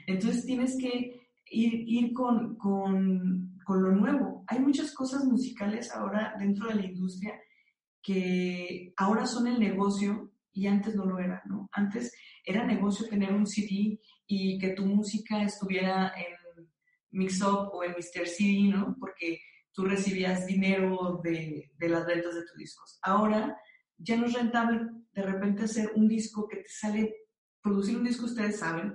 [0.06, 4.44] Entonces tienes que ir, con, con, con lo nuevo.
[4.46, 7.38] Hay muchas cosas musicales ahora dentro de la industria
[8.02, 11.68] que ahora son el negocio y antes no lo era, ¿no?
[11.72, 12.12] Antes
[12.44, 16.68] era negocio tener un CD y que tu música estuviera en
[17.10, 18.26] Mixup o en Mr.
[18.26, 18.96] CD, ¿no?
[18.98, 19.40] Porque
[19.72, 22.98] tú recibías dinero de, de las ventas de tus discos.
[23.02, 23.56] Ahora
[23.98, 24.80] ya no es rentable
[25.12, 27.14] de repente hacer un disco que te sale,
[27.66, 28.94] producir un disco ustedes saben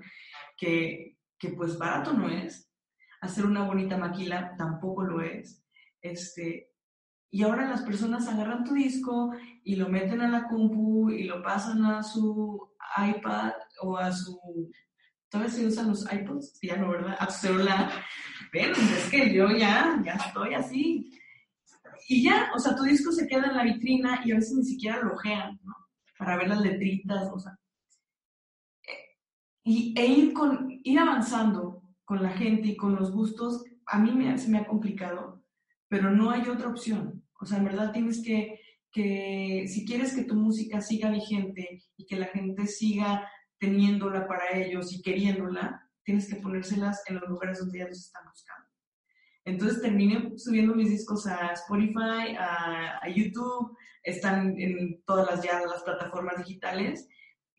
[0.57, 2.72] que, que pues barato no es,
[3.19, 5.63] hacer una bonita maquila tampoco lo es,
[6.01, 6.72] este,
[7.30, 9.32] y ahora las personas agarran tu disco
[9.63, 14.38] y lo meten a la compu y lo pasan a su iPad o a su...
[15.30, 16.59] ¿Todavía se usan los iPods?
[16.61, 17.15] Ya no, ¿verdad?
[17.17, 17.89] A su celular.
[18.51, 21.09] Ven, es que yo ya, ya estoy así.
[22.09, 24.65] Y ya, o sea, tu disco se queda en la vitrina y a veces ni
[24.65, 25.74] siquiera lo ojean, ¿no?
[26.17, 27.57] Para ver las letritas, o sea.
[29.64, 34.12] Y, e ir, con, ir avanzando con la gente y con los gustos, a mí
[34.12, 35.43] me, se me ha complicado,
[35.88, 37.24] pero no hay otra opción.
[37.39, 38.59] O sea, en verdad tienes que,
[38.91, 43.28] que, si quieres que tu música siga vigente y que la gente siga
[43.59, 48.68] teniéndola para ellos y queriéndola, tienes que ponérselas en los lugares donde ellos están buscando.
[49.45, 55.84] Entonces terminé subiendo mis discos a Spotify, a, YouTube, están en todas las ya las
[55.84, 57.07] plataformas digitales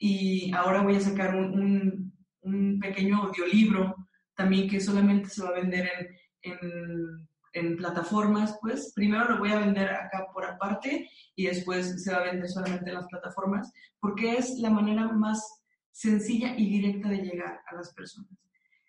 [0.05, 3.95] y ahora voy a sacar un, un, pequeño audiolibro
[4.35, 5.89] también que solamente se va a vender
[6.43, 12.03] en, en, en, plataformas, pues primero lo voy a vender acá por aparte y después
[12.03, 16.69] se va a vender solamente en las plataformas porque es la manera más sencilla y
[16.69, 18.37] directa de llegar a las personas.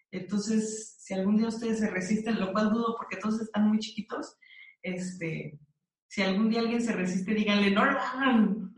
[0.10, 4.36] Entonces, si algún día ustedes se resisten, lo cual dudo porque todos están muy chiquitos,
[4.82, 5.60] este,
[6.08, 8.74] si algún día alguien se resiste, díganle, no lo hagan.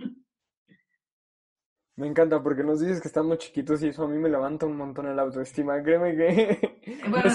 [1.98, 4.76] Me encanta porque nos dices que estamos chiquitos y eso a mí me levanta un
[4.76, 5.82] montón el autoestima.
[5.82, 6.76] Créeme que.
[7.10, 7.30] Bueno,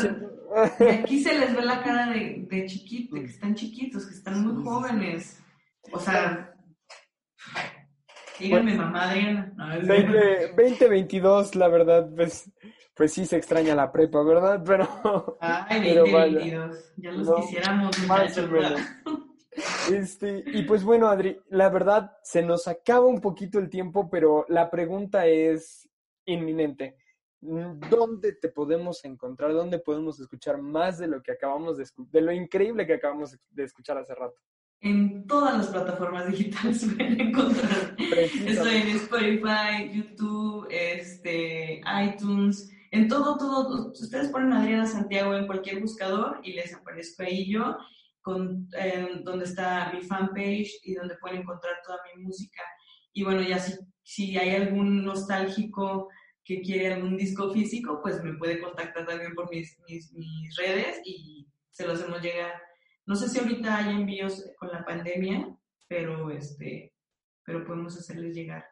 [1.03, 4.63] aquí se les ve la cara de, de chiquito, que están chiquitos, que están muy
[4.65, 5.43] jóvenes.
[5.93, 6.55] O sea,
[8.39, 9.53] díganme mamá Adriana.
[9.87, 12.51] 2022, la verdad, pues
[13.01, 14.63] pues sí se extraña la prepa, ¿verdad?
[14.65, 15.39] Pero.
[15.41, 16.93] Ay, 2022.
[16.99, 18.07] Ya los quisiéramos.
[18.07, 18.81] Más o menos.
[19.93, 24.47] Este, y pues bueno, Adri, la verdad se nos acaba un poquito el tiempo, pero
[24.49, 25.89] la pregunta es
[26.25, 26.97] inminente.
[27.41, 29.53] ¿Dónde te podemos encontrar?
[29.53, 33.37] ¿Dónde podemos escuchar más de lo que acabamos de escuchar, de lo increíble que acabamos
[33.51, 34.37] de escuchar hace rato?
[34.83, 37.97] En todas las plataformas digitales pueden encontrar.
[37.99, 45.81] Estoy en Spotify, YouTube, este, iTunes, en todo, todo, ustedes ponen Adriana Santiago en cualquier
[45.81, 47.77] buscador y les aparezco ahí yo,
[48.23, 52.63] con, eh, donde está mi fanpage y donde pueden encontrar toda mi música.
[53.13, 56.09] Y bueno, ya si, si hay algún nostálgico
[56.45, 61.01] que quiere algún disco físico, pues me puede contactar también por mis, mis, mis redes
[61.05, 62.53] y se lo hacemos llegar.
[63.07, 65.57] No sé si ahorita hay envíos con la pandemia,
[65.89, 66.95] pero este,
[67.45, 68.65] pero podemos hacerles llegar.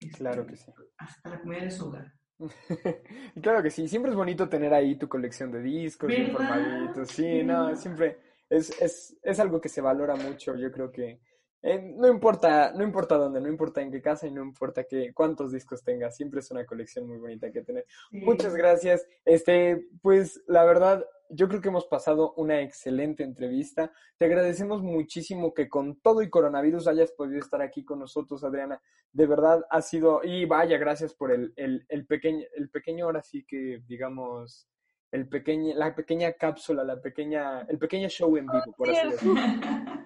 [0.00, 0.72] Este, claro que sí.
[0.98, 2.12] Hasta la comida de su hogar.
[3.42, 7.76] claro que sí, siempre es bonito tener ahí tu colección de discos, informaditos, sí, no,
[7.76, 8.18] siempre
[8.54, 11.20] es, es, es, algo que se valora mucho, yo creo que
[11.62, 15.12] eh, no importa, no importa dónde, no importa en qué casa y no importa qué,
[15.14, 17.86] cuántos discos tengas, siempre es una colección muy bonita que tener.
[18.10, 23.90] Muchas gracias, este, pues la verdad, yo creo que hemos pasado una excelente entrevista.
[24.18, 28.80] Te agradecemos muchísimo que con todo y coronavirus hayas podido estar aquí con nosotros, Adriana.
[29.10, 33.22] De verdad ha sido, y vaya, gracias por el, el, el pequeño, el pequeño ahora
[33.22, 34.68] sí que, digamos,
[35.14, 39.40] el pequeño, la pequeña cápsula, la pequeña, el pequeño show en vivo, por así decirlo.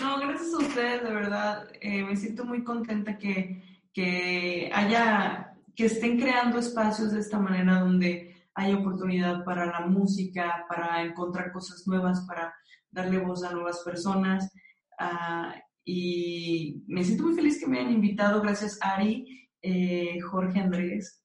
[0.00, 1.68] No, gracias a ustedes, de verdad.
[1.80, 3.62] Eh, me siento muy contenta que,
[3.92, 10.64] que haya, que estén creando espacios de esta manera donde hay oportunidad para la música,
[10.68, 12.54] para encontrar cosas nuevas, para
[12.90, 14.50] darle voz a nuevas personas.
[14.98, 15.54] Ah,
[15.84, 18.40] y me siento muy feliz que me hayan invitado.
[18.40, 21.22] Gracias Ari, eh, Jorge Andrés,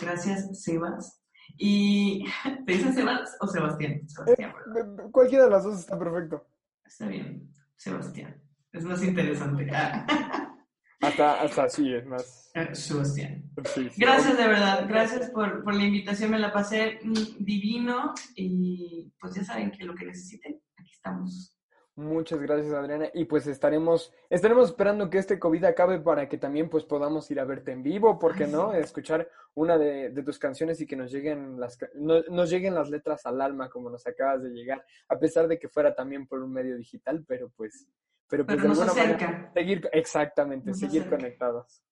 [0.00, 1.21] gracias Sebas.
[1.56, 2.24] Y
[2.66, 4.02] ¿te dicen Sebas o Sebastián?
[4.38, 4.52] Eh,
[5.10, 6.46] cualquiera de las dos está perfecto.
[6.84, 8.40] Está bien, Sebastián.
[8.72, 9.70] Es más interesante.
[11.02, 12.52] Hasta, hasta sí, es más.
[12.54, 13.50] Eh, Sebastián.
[13.96, 19.34] Gracias de verdad, gracias por, por, la invitación, me la pasé mm, divino y pues
[19.34, 21.58] ya saben que lo que necesiten, aquí estamos.
[21.94, 23.10] Muchas gracias, Adriana.
[23.12, 27.38] Y pues estaremos, estaremos esperando que este COVID acabe para que también pues podamos ir
[27.38, 28.72] a verte en vivo, ¿por qué no?
[28.72, 32.88] Escuchar una de, de, tus canciones y que nos lleguen las no, nos lleguen las
[32.88, 36.42] letras al alma como nos acabas de llegar, a pesar de que fuera también por
[36.42, 37.86] un medio digital, pero pues,
[38.26, 41.82] pero pues de alguna manera seguir, exactamente, seguir conectados.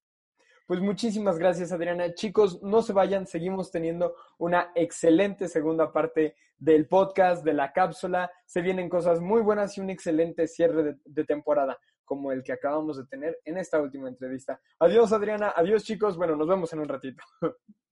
[0.70, 2.14] Pues muchísimas gracias, Adriana.
[2.14, 8.30] Chicos, no se vayan, seguimos teniendo una excelente segunda parte del podcast, de la cápsula.
[8.46, 12.98] Se vienen cosas muy buenas y un excelente cierre de, temporada, como el que acabamos
[12.98, 14.60] de tener en esta última entrevista.
[14.78, 15.54] Adiós, Adriana.
[15.56, 16.16] Adiós, chicos.
[16.16, 17.20] Bueno, nos vemos en un ratito.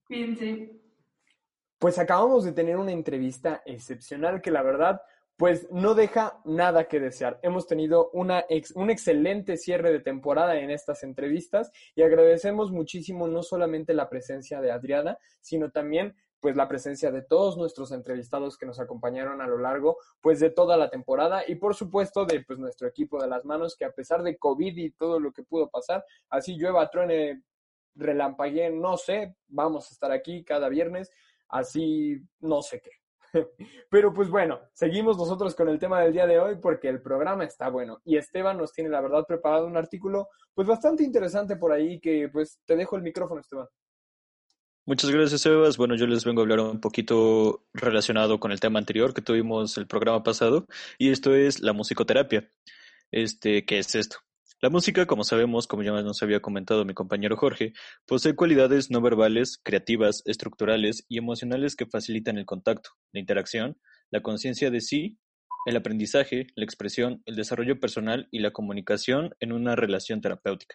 [0.06, 0.70] Fíjense.
[1.80, 5.00] Pues acabamos de tener una entrevista excepcional que la verdad
[5.38, 7.38] pues no deja nada que desear.
[7.42, 13.44] Hemos tenido una un excelente cierre de temporada en estas entrevistas y agradecemos muchísimo no
[13.44, 18.66] solamente la presencia de Adriana, sino también pues la presencia de todos nuestros entrevistados que
[18.66, 22.58] nos acompañaron a lo largo pues de toda la temporada y por supuesto de pues
[22.58, 25.68] nuestro equipo de las manos que a pesar de COVID y todo lo que pudo
[25.68, 27.44] pasar, así llueva, truene,
[27.94, 31.12] relampaguee, no sé, vamos a estar aquí cada viernes,
[31.48, 32.97] así no sé qué.
[33.90, 37.44] Pero pues bueno, seguimos nosotros con el tema del día de hoy porque el programa
[37.44, 41.72] está bueno y Esteban nos tiene la verdad preparado un artículo pues bastante interesante por
[41.72, 43.66] ahí que pues te dejo el micrófono Esteban.
[44.86, 45.76] Muchas gracias Sebas.
[45.76, 49.76] Bueno, yo les vengo a hablar un poquito relacionado con el tema anterior que tuvimos
[49.76, 50.66] el programa pasado
[50.96, 52.50] y esto es la musicoterapia.
[53.10, 54.18] Este, ¿qué es esto?
[54.60, 57.74] La música, como sabemos, como ya nos había comentado mi compañero Jorge,
[58.06, 63.78] posee cualidades no verbales, creativas, estructurales y emocionales que facilitan el contacto, la interacción,
[64.10, 65.16] la conciencia de sí,
[65.64, 70.74] el aprendizaje, la expresión, el desarrollo personal y la comunicación en una relación terapéutica.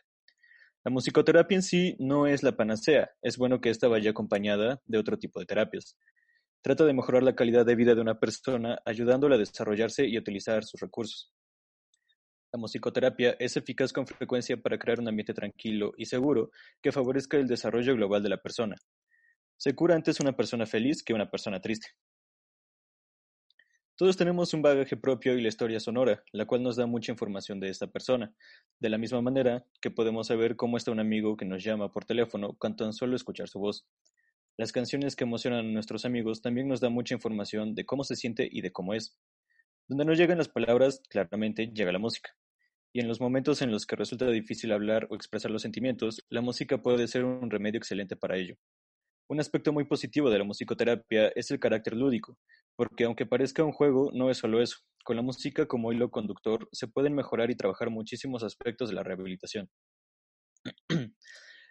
[0.85, 4.97] La musicoterapia en sí no es la panacea, es bueno que ésta vaya acompañada de
[4.97, 5.97] otro tipo de terapias.
[6.61, 10.63] Trata de mejorar la calidad de vida de una persona ayudándola a desarrollarse y utilizar
[10.63, 11.33] sus recursos.
[12.53, 16.51] La musicoterapia es eficaz con frecuencia para crear un ambiente tranquilo y seguro
[16.83, 18.75] que favorezca el desarrollo global de la persona.
[19.57, 21.87] Se cura antes una persona feliz que una persona triste.
[23.97, 27.59] Todos tenemos un bagaje propio y la historia sonora, la cual nos da mucha información
[27.59, 28.31] de esta persona,
[28.79, 32.05] de la misma manera que podemos saber cómo está un amigo que nos llama por
[32.05, 33.87] teléfono con tan solo escuchar su voz.
[34.57, 38.15] Las canciones que emocionan a nuestros amigos también nos dan mucha información de cómo se
[38.15, 39.17] siente y de cómo es.
[39.87, 42.29] Donde no llegan las palabras, claramente llega la música.
[42.95, 46.41] Y en los momentos en los que resulta difícil hablar o expresar los sentimientos, la
[46.41, 48.55] música puede ser un remedio excelente para ello.
[49.27, 52.37] Un aspecto muy positivo de la musicoterapia es el carácter lúdico,
[52.75, 54.77] porque aunque parezca un juego, no es solo eso.
[55.03, 59.03] Con la música como hilo conductor se pueden mejorar y trabajar muchísimos aspectos de la
[59.03, 59.69] rehabilitación.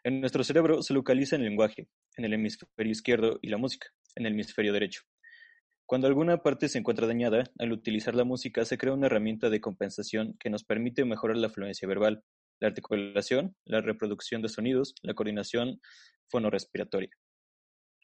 [0.04, 4.26] en nuestro cerebro se localiza el lenguaje, en el hemisferio izquierdo y la música, en
[4.26, 5.02] el hemisferio derecho.
[5.92, 9.60] Cuando alguna parte se encuentra dañada, al utilizar la música se crea una herramienta de
[9.60, 12.24] compensación que nos permite mejorar la fluencia verbal,
[12.60, 15.82] la articulación, la reproducción de sonidos, la coordinación
[16.30, 17.10] fonorrespiratoria.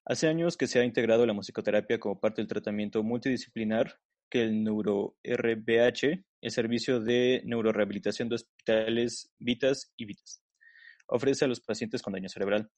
[0.04, 4.62] Hace años que se ha integrado la musicoterapia como parte del tratamiento multidisciplinar que el
[4.64, 10.42] NeuroRBH, el Servicio de Neurorehabilitación de Hospitales Vitas y Vitas,
[11.06, 12.70] ofrece a los pacientes con daño cerebral.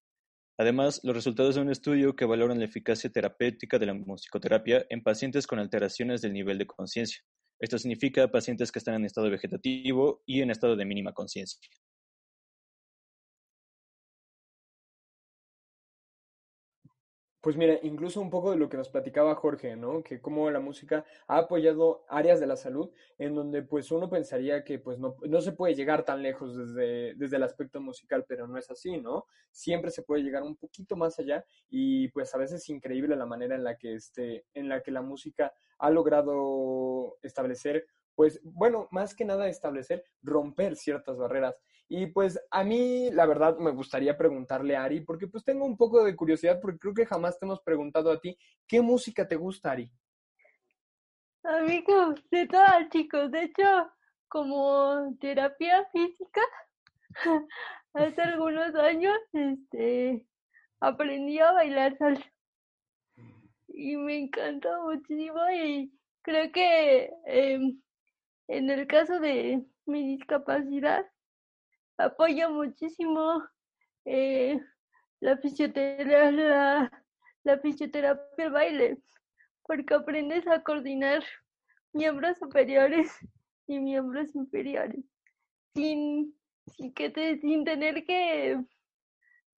[0.61, 5.03] Además, los resultados de un estudio que valoran la eficacia terapéutica de la musicoterapia en
[5.03, 7.23] pacientes con alteraciones del nivel de conciencia.
[7.59, 11.59] Esto significa pacientes que están en estado vegetativo y en estado de mínima conciencia.
[17.43, 20.03] Pues mira, incluso un poco de lo que nos platicaba Jorge, ¿no?
[20.03, 24.63] Que cómo la música ha apoyado áreas de la salud en donde pues uno pensaría
[24.63, 28.47] que pues no, no se puede llegar tan lejos desde, desde el aspecto musical, pero
[28.47, 29.25] no es así, ¿no?
[29.53, 33.25] Siempre se puede llegar un poquito más allá y pues a veces es increíble la
[33.25, 37.87] manera en la que este, en la que la música ha logrado establecer
[38.21, 41.57] pues bueno, más que nada establecer, romper ciertas barreras.
[41.89, 45.79] Y pues a mí, la verdad, me gustaría preguntarle a Ari, porque pues tengo un
[45.79, 48.37] poco de curiosidad, porque creo que jamás te hemos preguntado a ti,
[48.69, 49.91] ¿qué música te gusta, Ari?
[51.45, 53.31] Amigos, de todas, chicos.
[53.31, 53.91] De hecho,
[54.29, 56.43] como terapia física,
[57.95, 60.27] hace algunos años, este,
[60.79, 62.31] aprendí a bailar salsa.
[63.69, 65.91] Y me encantó muchísimo y
[66.23, 67.81] creo que em,
[68.51, 71.07] en el caso de mi discapacidad,
[71.97, 73.45] apoyo muchísimo
[74.05, 74.61] eh,
[75.21, 76.33] la, fisioterapia,
[77.45, 77.61] la,
[78.39, 78.99] el baile,
[79.63, 81.23] porque aprendes a coordinar
[81.93, 83.17] miembros superiores
[83.69, 85.05] y miembros inferiores,
[85.73, 86.35] sin,
[86.77, 88.65] sin, que te, sin tener que,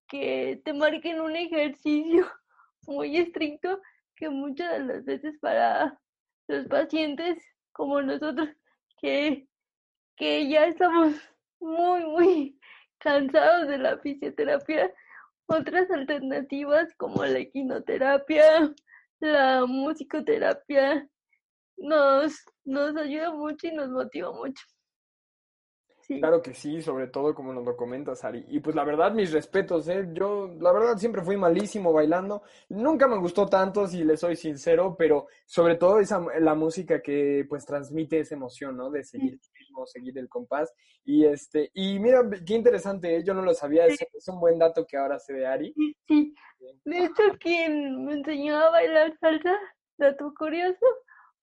[0.07, 2.27] que te marquen un ejercicio
[2.87, 3.81] muy estricto
[4.17, 5.99] que muchas de las veces para
[6.47, 8.51] los pacientes como nosotros
[9.03, 9.49] que,
[10.17, 11.15] que ya estamos
[11.61, 12.61] muy, muy
[12.99, 14.91] cansados de la fisioterapia,
[15.47, 18.73] otras alternativas como la quinoterapia,
[19.21, 21.07] la musicoterapia,
[21.77, 24.65] nos, nos ayuda mucho y nos motiva mucho.
[26.19, 28.45] Claro que sí, sobre todo como nos lo comentas, Ari.
[28.49, 30.09] Y pues la verdad, mis respetos, ¿eh?
[30.13, 32.43] Yo, la verdad, siempre fui malísimo bailando.
[32.69, 37.45] Nunca me gustó tanto, si le soy sincero, pero sobre todo esa, la música que
[37.49, 38.91] pues transmite esa emoción, ¿no?
[38.91, 40.73] De seguir el ritmo, seguir el compás.
[41.05, 43.25] Y este, y mira, qué interesante, ¿eh?
[43.25, 45.75] Yo no lo sabía, es, es un buen dato que ahora se de Ari.
[46.07, 46.35] Sí,
[46.85, 49.59] de hecho, quien me enseñó a bailar salsa,
[49.99, 50.87] dato curioso,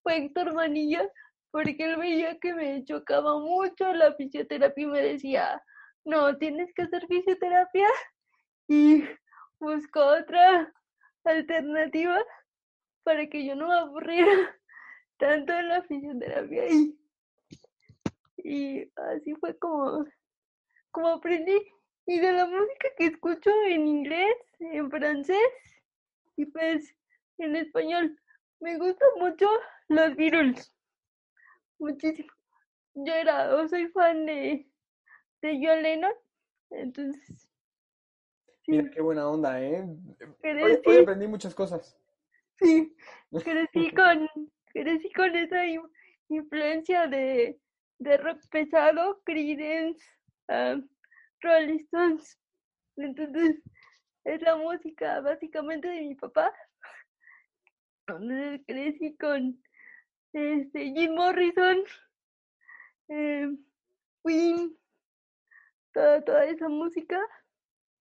[0.02, 1.10] fue Héctor Manilla
[1.52, 5.62] porque él veía que me chocaba mucho la fisioterapia y me decía,
[6.06, 7.88] no, tienes que hacer fisioterapia
[8.68, 9.04] y
[9.60, 10.72] buscó otra
[11.24, 12.24] alternativa
[13.04, 14.56] para que yo no me aburriera
[15.18, 17.00] tanto en la fisioterapia y,
[18.38, 20.06] y así fue como,
[20.91, 21.60] como aprendí
[22.06, 25.38] y de la música que escucho en inglés, en francés
[26.36, 26.95] y pues
[27.38, 28.20] en español.
[28.60, 29.47] Me gustan mucho
[29.89, 30.74] los Beatles
[31.80, 32.32] muchísimo.
[32.94, 34.68] Yo era, o soy fan de,
[35.42, 36.14] de John Lennon,
[36.72, 37.50] entonces.
[38.68, 39.84] Mira qué buena onda, ¿eh?
[40.86, 41.98] Hoy, aprendí muchas cosas.
[42.60, 42.96] Sí,
[43.44, 44.30] crecí con,
[44.66, 45.64] crecí con esa
[46.28, 47.60] influencia de,
[48.00, 50.06] de rock pesado, Creedence,
[50.50, 50.88] um,
[51.42, 52.38] Rolling Stones.
[52.98, 53.62] Entonces,
[54.26, 56.54] es la música básicamente de mi papá.
[58.08, 59.62] Entonces crecí con,
[60.34, 61.84] este, Jim Morrison,
[63.10, 63.50] eh,
[64.24, 64.78] Queen,
[65.94, 67.20] toda, toda esa música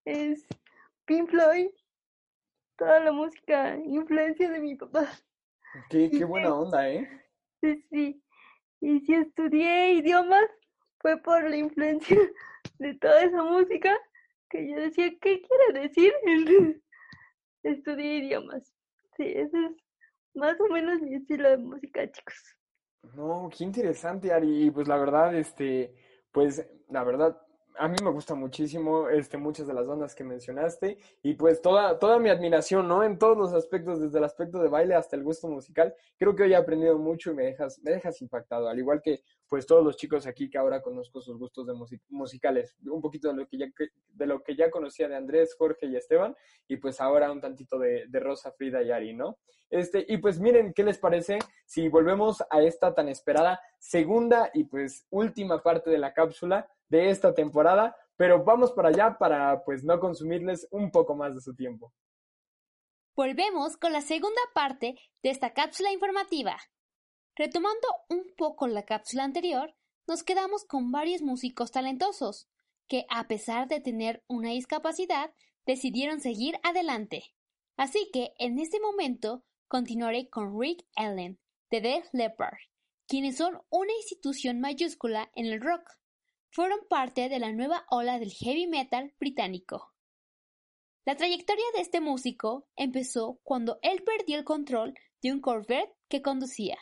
[0.05, 0.47] es
[1.07, 1.71] Pink Floyd,
[2.77, 5.11] toda la música, influencia de mi papá.
[5.91, 7.09] Qué, qué buena onda, ¿eh?
[7.61, 8.23] Sí, sí.
[8.81, 10.47] Y si estudié idiomas,
[11.01, 12.17] fue por la influencia
[12.79, 13.97] de toda esa música
[14.51, 16.13] que yo decía, ¿qué quiere decir?
[17.63, 18.73] estudié idiomas.
[19.17, 19.88] Sí, eso es
[20.39, 22.57] más o menos mi estilo de música, chicos.
[23.15, 24.67] No, qué interesante, Ari.
[24.67, 25.95] Y pues la verdad, este,
[26.33, 27.41] pues la verdad,
[27.79, 31.99] a mí me gusta muchísimo este, muchas de las bandas que mencionaste y pues toda,
[31.99, 33.05] toda mi admiración, ¿no?
[33.05, 35.95] En todos los aspectos, desde el aspecto de baile hasta el gusto musical.
[36.17, 39.23] Creo que hoy he aprendido mucho y me dejas, me dejas impactado, al igual que
[39.49, 41.75] pues todos los chicos aquí que ahora conozco sus gustos de
[42.09, 42.77] musicales.
[42.87, 43.67] Un poquito de lo, que ya,
[44.15, 46.37] de lo que ya conocía de Andrés, Jorge y Esteban
[46.67, 49.39] y pues ahora un tantito de, de Rosa, Frida y Ari, ¿no?
[49.71, 54.65] Este, y pues miren, ¿qué les parece si volvemos a esta tan esperada segunda y
[54.65, 56.69] pues última parte de la cápsula?
[56.89, 61.41] de esta temporada, pero vamos para allá para pues no consumirles un poco más de
[61.41, 61.93] su tiempo.
[63.15, 66.57] Volvemos con la segunda parte de esta cápsula informativa.
[67.39, 69.73] Retomando un poco la cápsula anterior,
[70.09, 72.49] nos quedamos con varios músicos talentosos,
[72.89, 75.33] que a pesar de tener una discapacidad,
[75.65, 77.37] decidieron seguir adelante.
[77.77, 81.39] Así que en este momento continuaré con Rick Allen,
[81.71, 82.59] de The Leppard,
[83.07, 85.89] quienes son una institución mayúscula en el rock
[86.51, 89.95] fueron parte de la nueva ola del heavy metal británico.
[91.05, 96.21] La trayectoria de este músico empezó cuando él perdió el control de un Corvette que
[96.21, 96.79] conducía,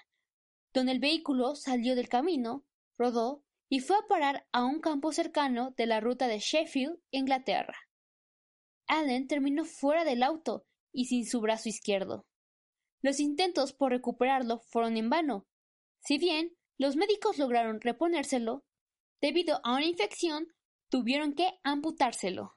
[0.77, 2.67] donde el vehículo salió del camino,
[2.99, 7.79] rodó y fue a parar a un campo cercano de la ruta de Sheffield, Inglaterra.
[8.87, 12.27] Allen terminó fuera del auto y sin su brazo izquierdo.
[13.01, 15.47] Los intentos por recuperarlo fueron en vano.
[16.01, 18.67] Si bien los médicos lograron reponérselo,
[19.23, 20.47] Debido a una infección,
[20.91, 22.55] tuvieron que amputárselo.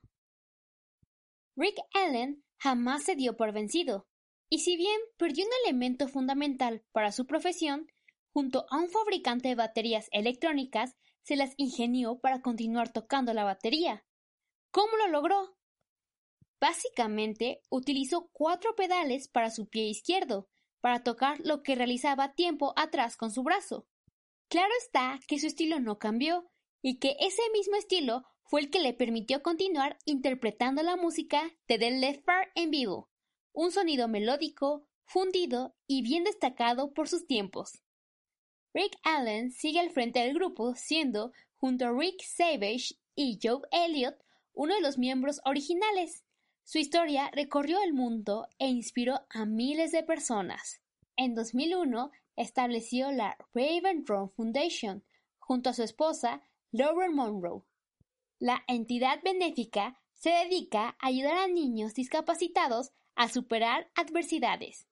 [1.56, 4.10] Rick Allen jamás se dio por vencido,
[4.50, 7.88] y si bien perdió un elemento fundamental para su profesión,
[8.34, 14.06] junto a un fabricante de baterías electrónicas, se las ingenió para continuar tocando la batería.
[14.72, 15.58] ¿Cómo lo logró?
[16.60, 20.50] Básicamente utilizó cuatro pedales para su pie izquierdo,
[20.82, 23.88] para tocar lo que realizaba tiempo atrás con su brazo.
[24.50, 26.50] Claro está que su estilo no cambió
[26.82, 31.78] y que ese mismo estilo fue el que le permitió continuar interpretando la música de
[31.78, 33.10] The Left Bar en vivo,
[33.54, 37.84] un sonido melódico, fundido y bien destacado por sus tiempos.
[38.74, 44.16] Rick Allen sigue al frente del grupo siendo, junto a Rick Savage y Joe Elliott,
[44.54, 46.24] uno de los miembros originales.
[46.64, 50.82] Su historia recorrió el mundo e inspiró a miles de personas.
[51.16, 55.04] En 2001 estableció la Raven Run Foundation,
[55.40, 56.42] junto a su esposa
[56.72, 57.64] Lauren Monroe.
[58.38, 64.88] La entidad benéfica se dedica a ayudar a niños discapacitados a superar adversidades.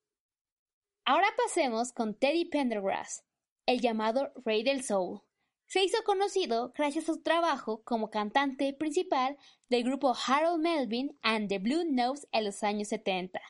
[1.05, 3.23] Ahora pasemos con Teddy Pendergrass,
[3.67, 5.21] el llamado Rey del Soul.
[5.67, 9.37] Se hizo conocido gracias a su trabajo como cantante principal
[9.69, 13.41] del grupo Harold Melvin and the Blue Notes en los años 70,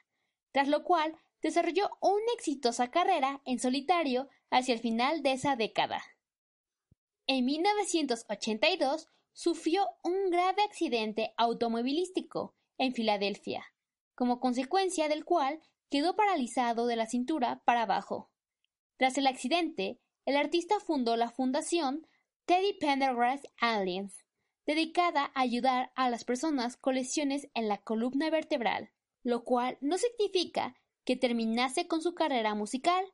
[0.51, 6.01] tras lo cual desarrolló una exitosa carrera en solitario hacia el final de esa década.
[7.27, 13.65] En 1982 sufrió un grave accidente automovilístico en Filadelfia,
[14.15, 15.61] como consecuencia del cual
[15.91, 18.31] quedó paralizado de la cintura para abajo.
[18.97, 22.05] Tras el accidente, el artista fundó la fundación
[22.45, 24.25] Teddy Pendergrass Alliance,
[24.65, 28.91] dedicada a ayudar a las personas con lesiones en la columna vertebral,
[29.23, 30.75] lo cual no significa
[31.05, 33.05] que terminase con su carrera musical,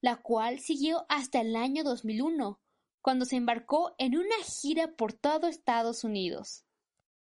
[0.00, 2.58] la cual siguió hasta el año 2001,
[3.00, 6.64] cuando se embarcó en una gira por todo Estados Unidos.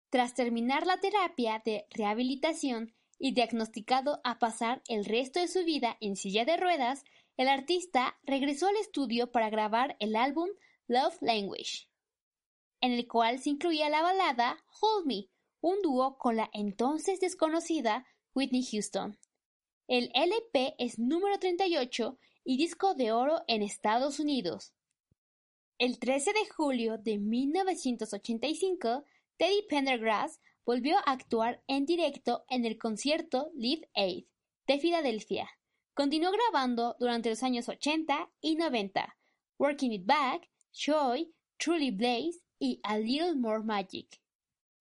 [0.09, 5.95] Tras terminar la terapia de rehabilitación y diagnosticado a pasar el resto de su vida
[6.01, 7.05] en silla de ruedas,
[7.37, 10.49] el artista regresó al estudio para grabar el álbum
[10.87, 11.89] Love Language,
[12.81, 15.29] en el cual se incluía la balada Hold Me,
[15.59, 19.17] un dúo con la entonces desconocida Whitney Houston.
[19.87, 24.73] El LP es número 38 y disco de oro en Estados Unidos.
[25.77, 29.03] El 13 de julio de 1985,
[29.37, 34.25] Teddy Pendergrass volvió a actuar en directo en el concierto Live Aid
[34.67, 35.49] de Filadelfia.
[35.95, 39.17] Continuó grabando durante los años 80 y 90,
[39.57, 44.19] Working It Back, Joy, Truly Blaze y A Little More Magic.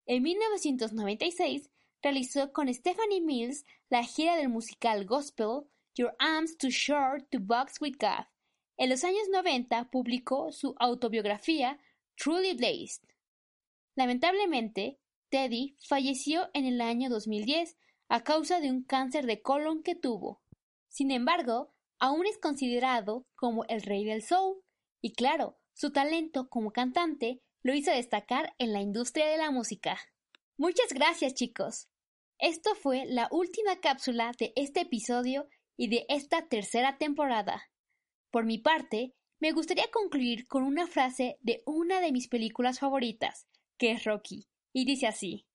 [0.05, 1.71] En 1996
[2.01, 5.61] realizó con Stephanie Mills la gira del musical gospel
[5.95, 8.25] Your Arms Too Short to Box with God.
[8.75, 11.79] En los años 90 publicó su autobiografía
[12.17, 13.07] Truly Blazed.
[13.95, 17.77] Lamentablemente, Teddy falleció en el año 2010
[18.09, 20.41] a causa de un cáncer de colon que tuvo.
[20.95, 24.61] Sin embargo, aún es considerado como el rey del soul,
[25.01, 29.99] y claro, su talento como cantante lo hizo destacar en la industria de la música.
[30.55, 31.89] Muchas gracias chicos.
[32.39, 37.69] Esto fue la última cápsula de este episodio y de esta tercera temporada.
[38.31, 43.49] Por mi parte, me gustaría concluir con una frase de una de mis películas favoritas,
[43.77, 45.45] que es Rocky, y dice así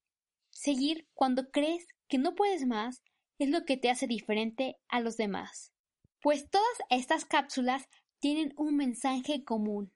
[0.50, 3.02] Seguir cuando crees que no puedes más
[3.40, 5.72] es lo que te hace diferente a los demás.
[6.20, 7.88] Pues todas estas cápsulas
[8.18, 9.92] tienen un mensaje común.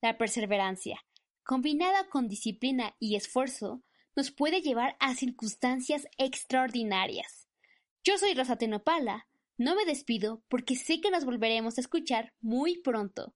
[0.00, 1.04] La perseverancia,
[1.44, 3.82] combinada con disciplina y esfuerzo,
[4.16, 7.48] nos puede llevar a circunstancias extraordinarias.
[8.02, 9.28] Yo soy Rosa Tenopala.
[9.58, 13.34] No me despido porque sé que nos volveremos a escuchar muy pronto.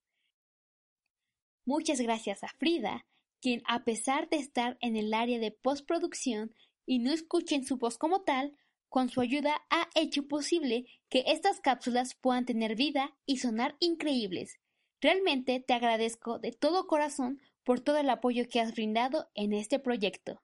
[1.67, 3.07] Muchas gracias a Frida,
[3.43, 6.55] quien a pesar de estar en el área de postproducción
[6.87, 8.57] y no escuchen su voz como tal,
[8.91, 14.59] con su ayuda ha hecho posible que estas cápsulas puedan tener vida y sonar increíbles.
[15.01, 19.79] Realmente te agradezco de todo corazón por todo el apoyo que has brindado en este
[19.79, 20.43] proyecto.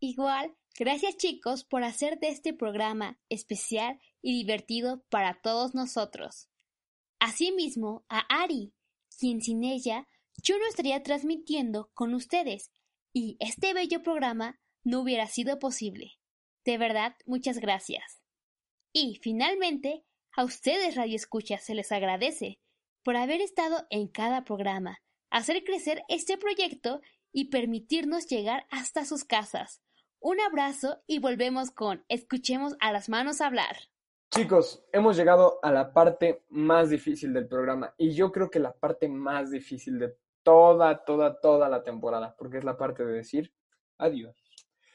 [0.00, 6.48] Igual, gracias chicos por hacer de este programa especial y divertido para todos nosotros.
[7.20, 8.72] Asimismo, a Ari,
[9.18, 10.08] quien sin ella
[10.42, 12.72] yo no estaría transmitiendo con ustedes
[13.12, 16.18] y este bello programa no hubiera sido posible.
[16.64, 18.22] De verdad, muchas gracias.
[18.92, 20.04] Y finalmente,
[20.34, 22.58] a ustedes Radio Escucha se les agradece
[23.02, 24.98] por haber estado en cada programa,
[25.30, 29.82] hacer crecer este proyecto y permitirnos llegar hasta sus casas.
[30.20, 33.76] Un abrazo y volvemos con Escuchemos a las manos hablar.
[34.30, 38.72] Chicos, hemos llegado a la parte más difícil del programa y yo creo que la
[38.72, 43.52] parte más difícil de toda, toda, toda la temporada, porque es la parte de decir
[43.98, 44.43] adiós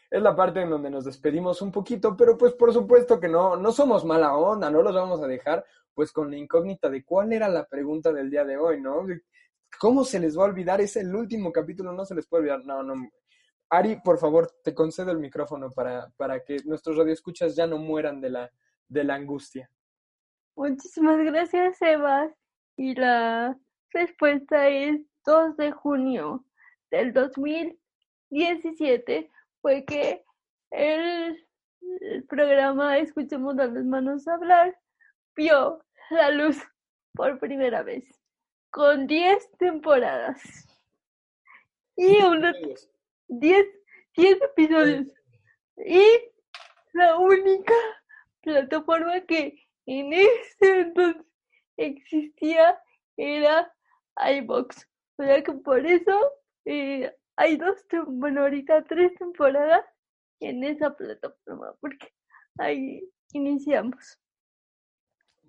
[0.09, 3.55] es la parte en donde nos despedimos un poquito, pero pues por supuesto que no,
[3.55, 5.63] no somos mala onda, no los vamos a dejar
[5.93, 9.05] pues con la incógnita de cuál era la pregunta del día de hoy, ¿no?
[9.79, 10.81] ¿Cómo se les va a olvidar?
[10.81, 12.65] Es el último capítulo, no se les puede olvidar.
[12.65, 12.95] No, no.
[13.69, 18.19] Ari, por favor, te concedo el micrófono para, para que nuestros radioescuchas ya no mueran
[18.19, 18.51] de la,
[18.87, 19.69] de la angustia.
[20.55, 22.33] Muchísimas gracias, Eva.
[22.77, 23.55] Y la
[23.91, 26.45] respuesta es 2 de junio
[26.89, 29.29] del 2017
[29.61, 30.23] fue que
[30.71, 31.45] el,
[32.27, 34.77] programa Escuchemos a las manos hablar
[35.35, 36.57] vio la luz
[37.13, 38.05] por primera vez
[38.71, 40.41] con 10 temporadas.
[41.95, 42.55] Y unos
[43.27, 43.65] 10
[44.15, 45.07] episodios.
[45.77, 46.03] y
[46.93, 47.73] la única
[48.41, 51.25] plataforma que en ese entonces
[51.77, 52.79] existía
[53.17, 53.73] era
[54.15, 54.87] iBox
[55.17, 56.31] O sea que por eso
[56.65, 59.85] eh, hay dos, bueno, ahorita tres temporadas
[60.41, 62.09] en esa plataforma, porque
[62.57, 64.19] ahí iniciamos.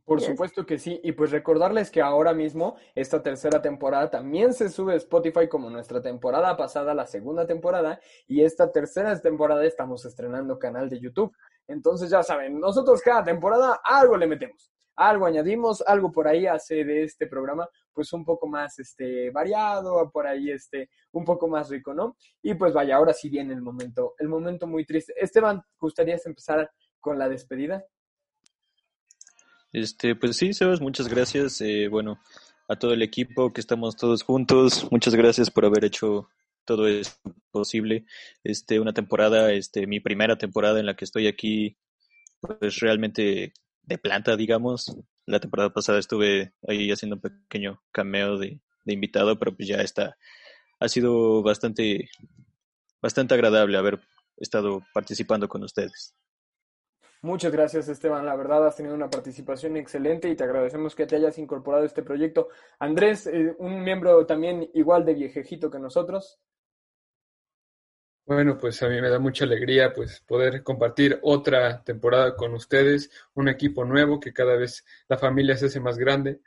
[0.04, 4.68] Por supuesto que sí, y pues recordarles que ahora mismo esta tercera temporada también se
[4.68, 10.04] sube a Spotify como nuestra temporada pasada, la segunda temporada, y esta tercera temporada estamos
[10.04, 11.36] estrenando canal de YouTube.
[11.66, 14.72] Entonces ya saben, nosotros cada temporada algo le metemos,
[15.08, 20.10] algo añadimos, algo por ahí hace de este programa pues un poco más este variado,
[20.10, 22.16] por ahí este un poco más rico, ¿no?
[22.42, 25.14] Y pues vaya, ahora sí viene el momento, el momento muy triste.
[25.16, 26.70] Esteban, ¿gustarías empezar
[27.00, 27.84] con la despedida?
[29.72, 31.60] Este, pues sí, Sebas, muchas gracias.
[31.60, 32.18] Eh, bueno,
[32.68, 36.28] a todo el equipo que estamos todos juntos, muchas gracias por haber hecho
[36.64, 38.04] todo esto posible.
[38.44, 41.76] Este, una temporada, este, mi primera temporada en la que estoy aquí,
[42.40, 43.52] pues realmente
[43.90, 44.96] de planta, digamos.
[45.26, 49.76] La temporada pasada estuve ahí haciendo un pequeño cameo de, de invitado, pero pues ya
[49.76, 50.16] está.
[50.78, 52.08] Ha sido bastante,
[53.02, 54.00] bastante agradable haber
[54.36, 56.14] estado participando con ustedes.
[57.22, 61.16] Muchas gracias Esteban, la verdad has tenido una participación excelente y te agradecemos que te
[61.16, 62.48] hayas incorporado a este proyecto.
[62.78, 66.40] Andrés, eh, un miembro también igual de viejejito que nosotros.
[68.30, 73.10] Bueno, pues a mí me da mucha alegría pues poder compartir otra temporada con ustedes,
[73.34, 76.38] un equipo nuevo que cada vez la familia se hace más grande.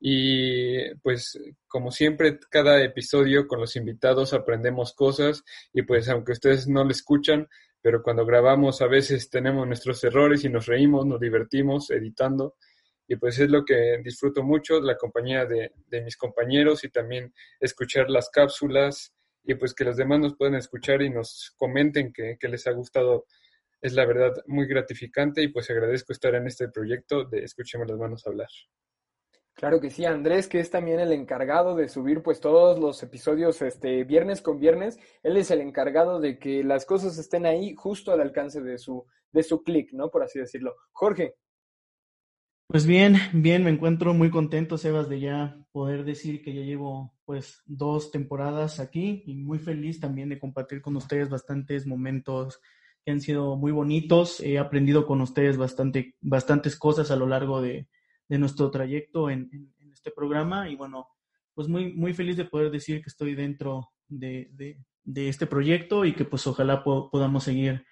[0.00, 1.38] Y pues
[1.68, 6.90] como siempre cada episodio con los invitados aprendemos cosas y pues aunque ustedes no lo
[6.90, 7.46] escuchan,
[7.80, 12.56] pero cuando grabamos a veces tenemos nuestros errores y nos reímos, nos divertimos editando.
[13.06, 15.70] Y pues es lo que disfruto mucho, la compañía de,
[16.02, 19.14] mis compañeros y también escuchar las cápsulas
[19.44, 22.72] y pues que los demás nos puedan escuchar y nos comenten que, que les ha
[22.72, 23.26] gustado.
[23.80, 27.98] Es la verdad muy gratificante y pues agradezco estar en este proyecto de Escuchemos las
[27.98, 28.48] manos hablar.
[29.54, 33.60] Claro que sí, Andrés, que es también el encargado de subir pues todos los episodios
[33.62, 34.98] este viernes con viernes.
[35.22, 39.06] Él es el encargado de que las cosas estén ahí justo al alcance de su
[39.32, 40.10] de su clic, ¿no?
[40.10, 40.76] Por así decirlo.
[40.92, 41.34] Jorge.
[42.70, 47.12] Pues bien, bien, me encuentro muy contento, Sebas, de ya poder decir que ya llevo
[47.24, 52.60] pues dos temporadas aquí y muy feliz también de compartir con ustedes bastantes momentos
[53.04, 54.38] que han sido muy bonitos.
[54.38, 57.88] He aprendido con ustedes bastante, bastantes cosas a lo largo de,
[58.28, 59.50] de nuestro trayecto en,
[59.92, 61.08] este programa y bueno,
[61.52, 64.48] pues muy, muy feliz de poder decir que estoy dentro de,
[65.02, 67.84] de, este proyecto y que pues ojalá podamos seguir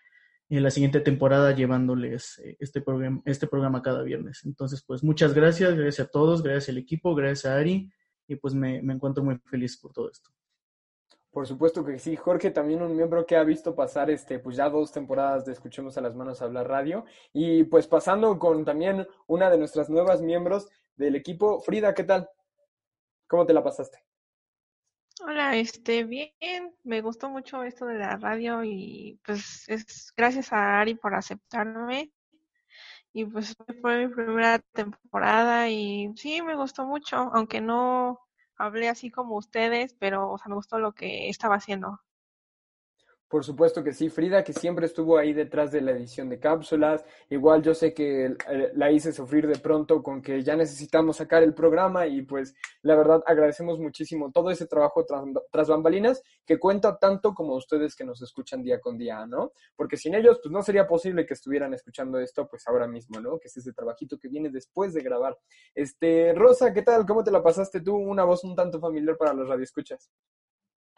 [0.49, 4.43] en la siguiente temporada llevándoles eh, este programa, este programa cada viernes.
[4.45, 7.91] Entonces, pues muchas gracias, gracias a todos, gracias al equipo, gracias a Ari
[8.27, 10.31] y pues me, me encuentro muy feliz por todo esto.
[11.31, 12.17] Por supuesto que sí.
[12.17, 15.97] Jorge, también un miembro que ha visto pasar este, pues ya dos temporadas de Escuchemos
[15.97, 17.05] a las Manos hablar radio.
[17.33, 21.61] Y pues pasando con también una de nuestras nuevas miembros del equipo.
[21.61, 22.29] Frida, ¿qué tal?
[23.29, 24.08] ¿Cómo te la pasaste?
[25.25, 26.33] Hola, este, bien,
[26.85, 32.11] me gustó mucho esto de la radio y pues es gracias a Ari por aceptarme
[33.13, 38.21] y pues fue mi primera temporada y sí, me gustó mucho, aunque no
[38.57, 42.01] hablé así como ustedes, pero o sea, me gustó lo que estaba haciendo.
[43.29, 47.05] Por supuesto que sí, Frida, que siempre estuvo ahí detrás de la edición de cápsulas.
[47.29, 51.43] Igual yo sé que eh, la hice sufrir de pronto con que ya necesitamos sacar
[51.43, 55.05] el programa y pues la verdad agradecemos muchísimo todo ese trabajo
[55.53, 59.53] tras, bambalinas que cuenta tanto como ustedes que nos escuchan día con día, ¿no?
[59.77, 63.39] Porque sin ellos pues no sería posible que estuvieran escuchando esto pues ahora mismo, ¿no?
[63.39, 65.37] Que es ese trabajito que viene después de grabar.
[65.75, 67.05] Este, Rosa, ¿qué tal?
[67.05, 67.95] ¿Cómo te la pasaste tú?
[67.95, 70.11] Una voz un tanto familiar para los radioescuchas.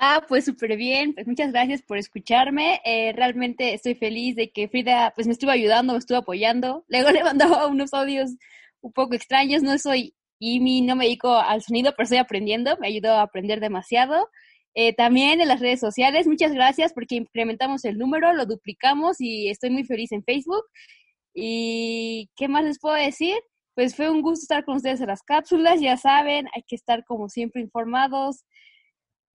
[0.03, 2.81] Ah, pues súper bien, pues muchas gracias por escucharme.
[2.87, 6.85] Eh, realmente estoy feliz de que Frida pues me estuvo ayudando, me estuvo apoyando.
[6.89, 8.31] Luego le mandaba unos audios
[8.81, 12.89] un poco extraños, no soy IMI, no me dedico al sonido, pero estoy aprendiendo, me
[12.89, 14.31] ayudó a aprender demasiado.
[14.75, 19.51] Eh, también en las redes sociales, muchas gracias porque incrementamos el número, lo duplicamos y
[19.51, 20.65] estoy muy feliz en Facebook.
[21.35, 23.37] ¿Y qué más les puedo decir?
[23.75, 27.05] Pues fue un gusto estar con ustedes en las cápsulas, ya saben, hay que estar
[27.05, 28.45] como siempre informados,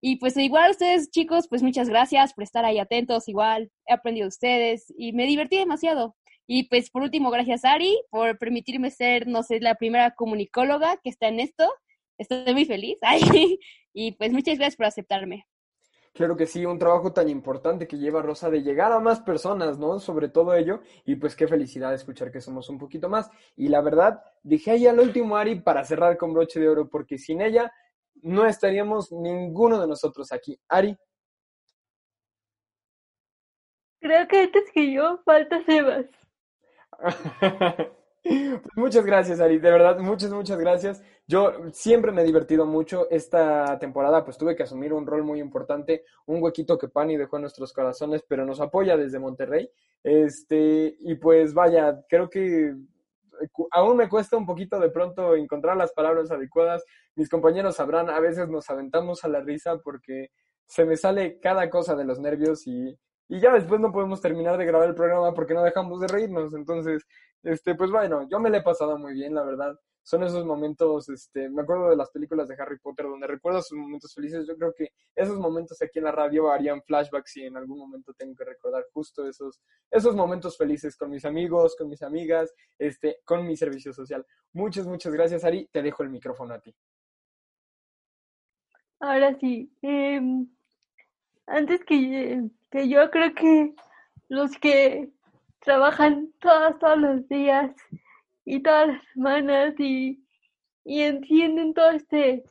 [0.07, 4.25] y pues igual ustedes chicos, pues muchas gracias por estar ahí atentos, igual he aprendido
[4.25, 6.15] de ustedes y me divertí demasiado.
[6.45, 11.09] Y pues por último, gracias Ari por permitirme ser, no sé, la primera comunicóloga que
[11.09, 11.67] está en esto.
[12.19, 12.99] Estoy muy feliz.
[13.93, 15.47] y pues muchas gracias por aceptarme.
[16.13, 19.79] Claro que sí, un trabajo tan importante que lleva Rosa de llegar a más personas,
[19.79, 19.99] ¿no?
[19.99, 20.81] Sobre todo ello.
[21.03, 23.31] Y pues qué felicidad escuchar que somos un poquito más.
[23.57, 27.17] Y la verdad, dije ahí al último Ari para cerrar con broche de oro, porque
[27.17, 27.73] sin ella
[28.21, 30.59] no estaríamos ninguno de nosotros aquí.
[30.67, 30.97] Ari.
[33.99, 36.05] Creo que antes que yo falta Sebas.
[36.97, 37.15] Pues
[38.75, 41.03] muchas gracias, Ari, de verdad, muchas, muchas gracias.
[41.27, 43.09] Yo siempre me he divertido mucho.
[43.09, 47.37] Esta temporada pues tuve que asumir un rol muy importante, un huequito que Pani dejó
[47.37, 49.69] en nuestros corazones, pero nos apoya desde Monterrey.
[50.03, 52.75] Este, y pues vaya, creo que
[53.71, 56.83] aún me cuesta un poquito de pronto encontrar las palabras adecuadas.
[57.15, 60.29] Mis compañeros sabrán, a veces nos aventamos a la risa porque
[60.67, 62.97] se me sale cada cosa de los nervios y,
[63.27, 66.53] y ya después no podemos terminar de grabar el programa porque no dejamos de reírnos.
[66.53, 67.05] Entonces,
[67.43, 69.79] este, pues bueno, yo me le he pasado muy bien, la verdad.
[70.05, 73.75] Son esos momentos, este, me acuerdo de las películas de Harry Potter donde recuerdo sus
[73.75, 74.45] momentos felices.
[74.47, 78.13] Yo creo que esos momentos aquí en la radio harían flashbacks y en algún momento
[78.13, 79.59] tengo que recordar justo esos,
[79.89, 84.23] esos momentos felices con mis amigos, con mis amigas, este, con mi servicio social.
[84.53, 85.67] Muchas, muchas gracias, Ari.
[85.71, 86.75] Te dejo el micrófono a ti.
[88.99, 90.47] Ahora sí, em,
[91.47, 93.73] antes que, que yo creo que
[94.29, 95.09] los que
[95.61, 97.75] trabajan todos, todos los días
[98.45, 100.23] y todas las semanas y,
[100.85, 102.43] y entienden todo este,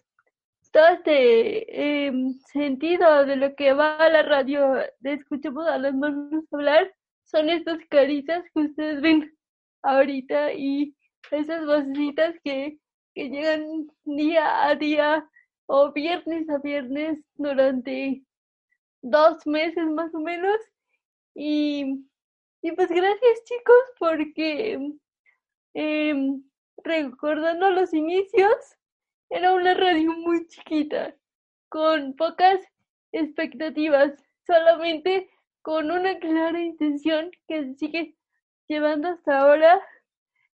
[0.72, 5.94] todo este em, sentido de lo que va a la radio, de escuchemos a las
[5.94, 6.92] manos hablar,
[7.24, 9.32] son estas caritas que ustedes ven
[9.82, 10.94] ahorita y
[11.30, 12.78] esas vocecitas que,
[13.14, 15.28] que llegan día a día
[15.66, 18.22] o viernes a viernes durante
[19.02, 20.58] dos meses más o menos.
[21.34, 22.04] Y
[22.64, 24.78] y pues gracias chicos porque
[25.74, 26.14] eh,
[26.82, 28.56] recordando los inicios,
[29.30, 31.14] era una radio muy chiquita,
[31.68, 32.60] con pocas
[33.12, 34.12] expectativas,
[34.46, 35.30] solamente
[35.62, 38.16] con una clara intención que se sigue
[38.68, 39.80] llevando hasta ahora,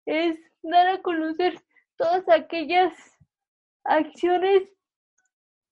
[0.06, 1.60] es dar a conocer
[1.96, 2.92] todas aquellas
[3.84, 4.68] acciones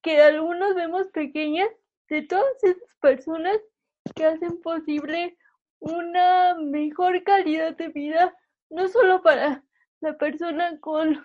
[0.02, 1.68] que algunos vemos pequeñas
[2.08, 3.58] de todas esas personas
[4.14, 5.36] que hacen posible
[5.80, 8.34] una mejor calidad de vida,
[8.70, 9.64] no solo para
[10.00, 11.24] la persona con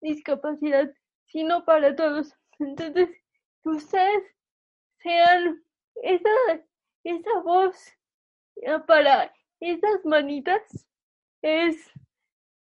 [0.00, 0.92] discapacidad,
[1.26, 2.34] sino para todos.
[2.58, 3.08] Entonces,
[3.62, 4.24] que ustedes
[4.98, 5.62] sean
[6.02, 6.30] esa,
[7.04, 7.76] esa voz
[8.86, 10.62] para esas manitas,
[11.42, 11.90] es,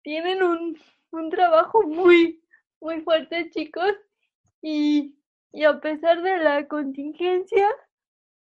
[0.03, 0.77] tienen un,
[1.11, 2.41] un trabajo muy,
[2.79, 3.93] muy fuerte, chicos,
[4.61, 5.15] y,
[5.51, 7.67] y a pesar de la contingencia,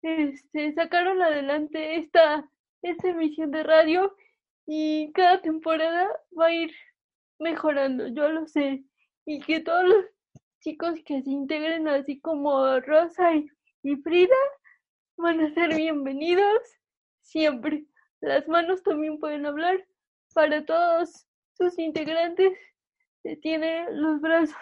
[0.02, 2.48] este, sacaron adelante esta
[2.82, 4.14] esta emisión de radio
[4.66, 6.72] y cada temporada va a ir
[7.38, 8.84] mejorando, yo lo sé.
[9.24, 10.04] Y que todos los
[10.60, 13.50] chicos que se integren así como Rosa y,
[14.02, 14.34] Frida
[15.16, 16.60] van a ser bienvenidos
[17.22, 17.86] siempre.
[18.20, 19.86] Las manos también pueden hablar.
[20.34, 21.26] Para todos
[21.56, 22.58] sus integrantes
[23.22, 24.56] se tienen los brazos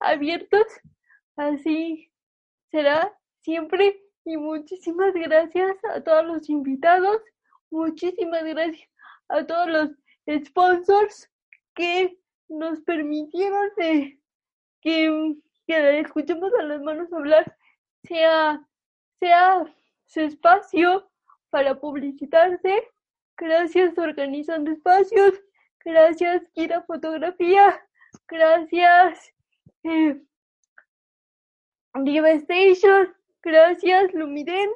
[0.00, 0.66] abiertos.
[1.36, 2.10] Así
[2.70, 4.02] será siempre.
[4.24, 7.22] Y muchísimas gracias a todos los invitados
[7.70, 8.88] Muchísimas gracias
[9.28, 9.90] a todos los
[10.44, 11.30] sponsors
[11.74, 14.18] que nos permitieron que,
[14.80, 17.56] que escuchemos a las manos hablar,
[18.04, 18.66] sea,
[19.18, 19.64] sea
[20.06, 21.10] su espacio
[21.50, 22.88] para publicitarse.
[23.36, 25.34] Gracias Organizando Espacios,
[25.84, 27.78] gracias Kira Fotografía,
[28.28, 29.34] gracias
[29.82, 30.22] eh,
[31.94, 34.70] Station, gracias Lumiden,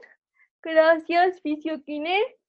[0.62, 2.39] gracias Fisiokine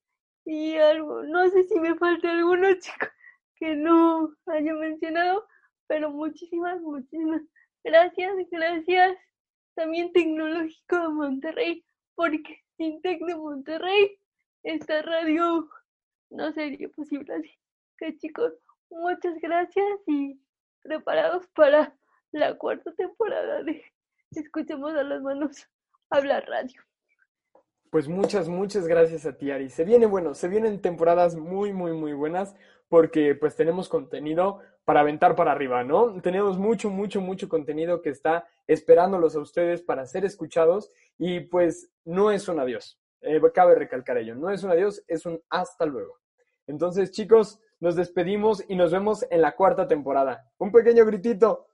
[0.46, 3.08] y algo, no sé si me falta alguno, chico,
[3.56, 5.48] que no haya mencionado,
[5.88, 7.42] pero muchísimas, muchísimas
[7.84, 9.18] gracias, gracias.
[9.76, 11.86] También Tecnológico de Monterrey,
[12.16, 14.18] porque sin Tec de Monterrey,
[14.64, 15.70] esta radio
[16.30, 17.52] no sería posible así.
[17.98, 18.54] Que chicos,
[18.90, 20.40] muchas gracias y
[20.82, 21.96] preparados para
[22.32, 23.84] la cuarta temporada de
[24.32, 25.68] Escuchemos a las manos
[26.10, 26.82] hablar radio.
[27.92, 29.70] Pues muchas, muchas gracias a ti, Ari.
[29.70, 32.56] Se viene, bueno, se vienen temporadas muy, muy, muy buenas
[32.88, 36.22] porque pues tenemos contenido para aventar para arriba, ¿no?
[36.22, 41.92] Tenemos mucho, mucho, mucho contenido que está esperándolos a ustedes para ser escuchados y pues
[42.06, 42.98] no es un adiós.
[43.20, 46.18] Eh, cabe recalcar ello, no es un adiós, es un hasta luego.
[46.68, 50.50] Entonces, chicos, nos despedimos y nos vemos en la cuarta temporada.
[50.60, 51.68] Un pequeño gritito.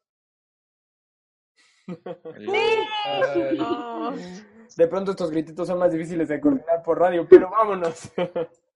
[4.75, 8.11] De pronto estos grititos son más difíciles de coordinar por radio, pero vámonos.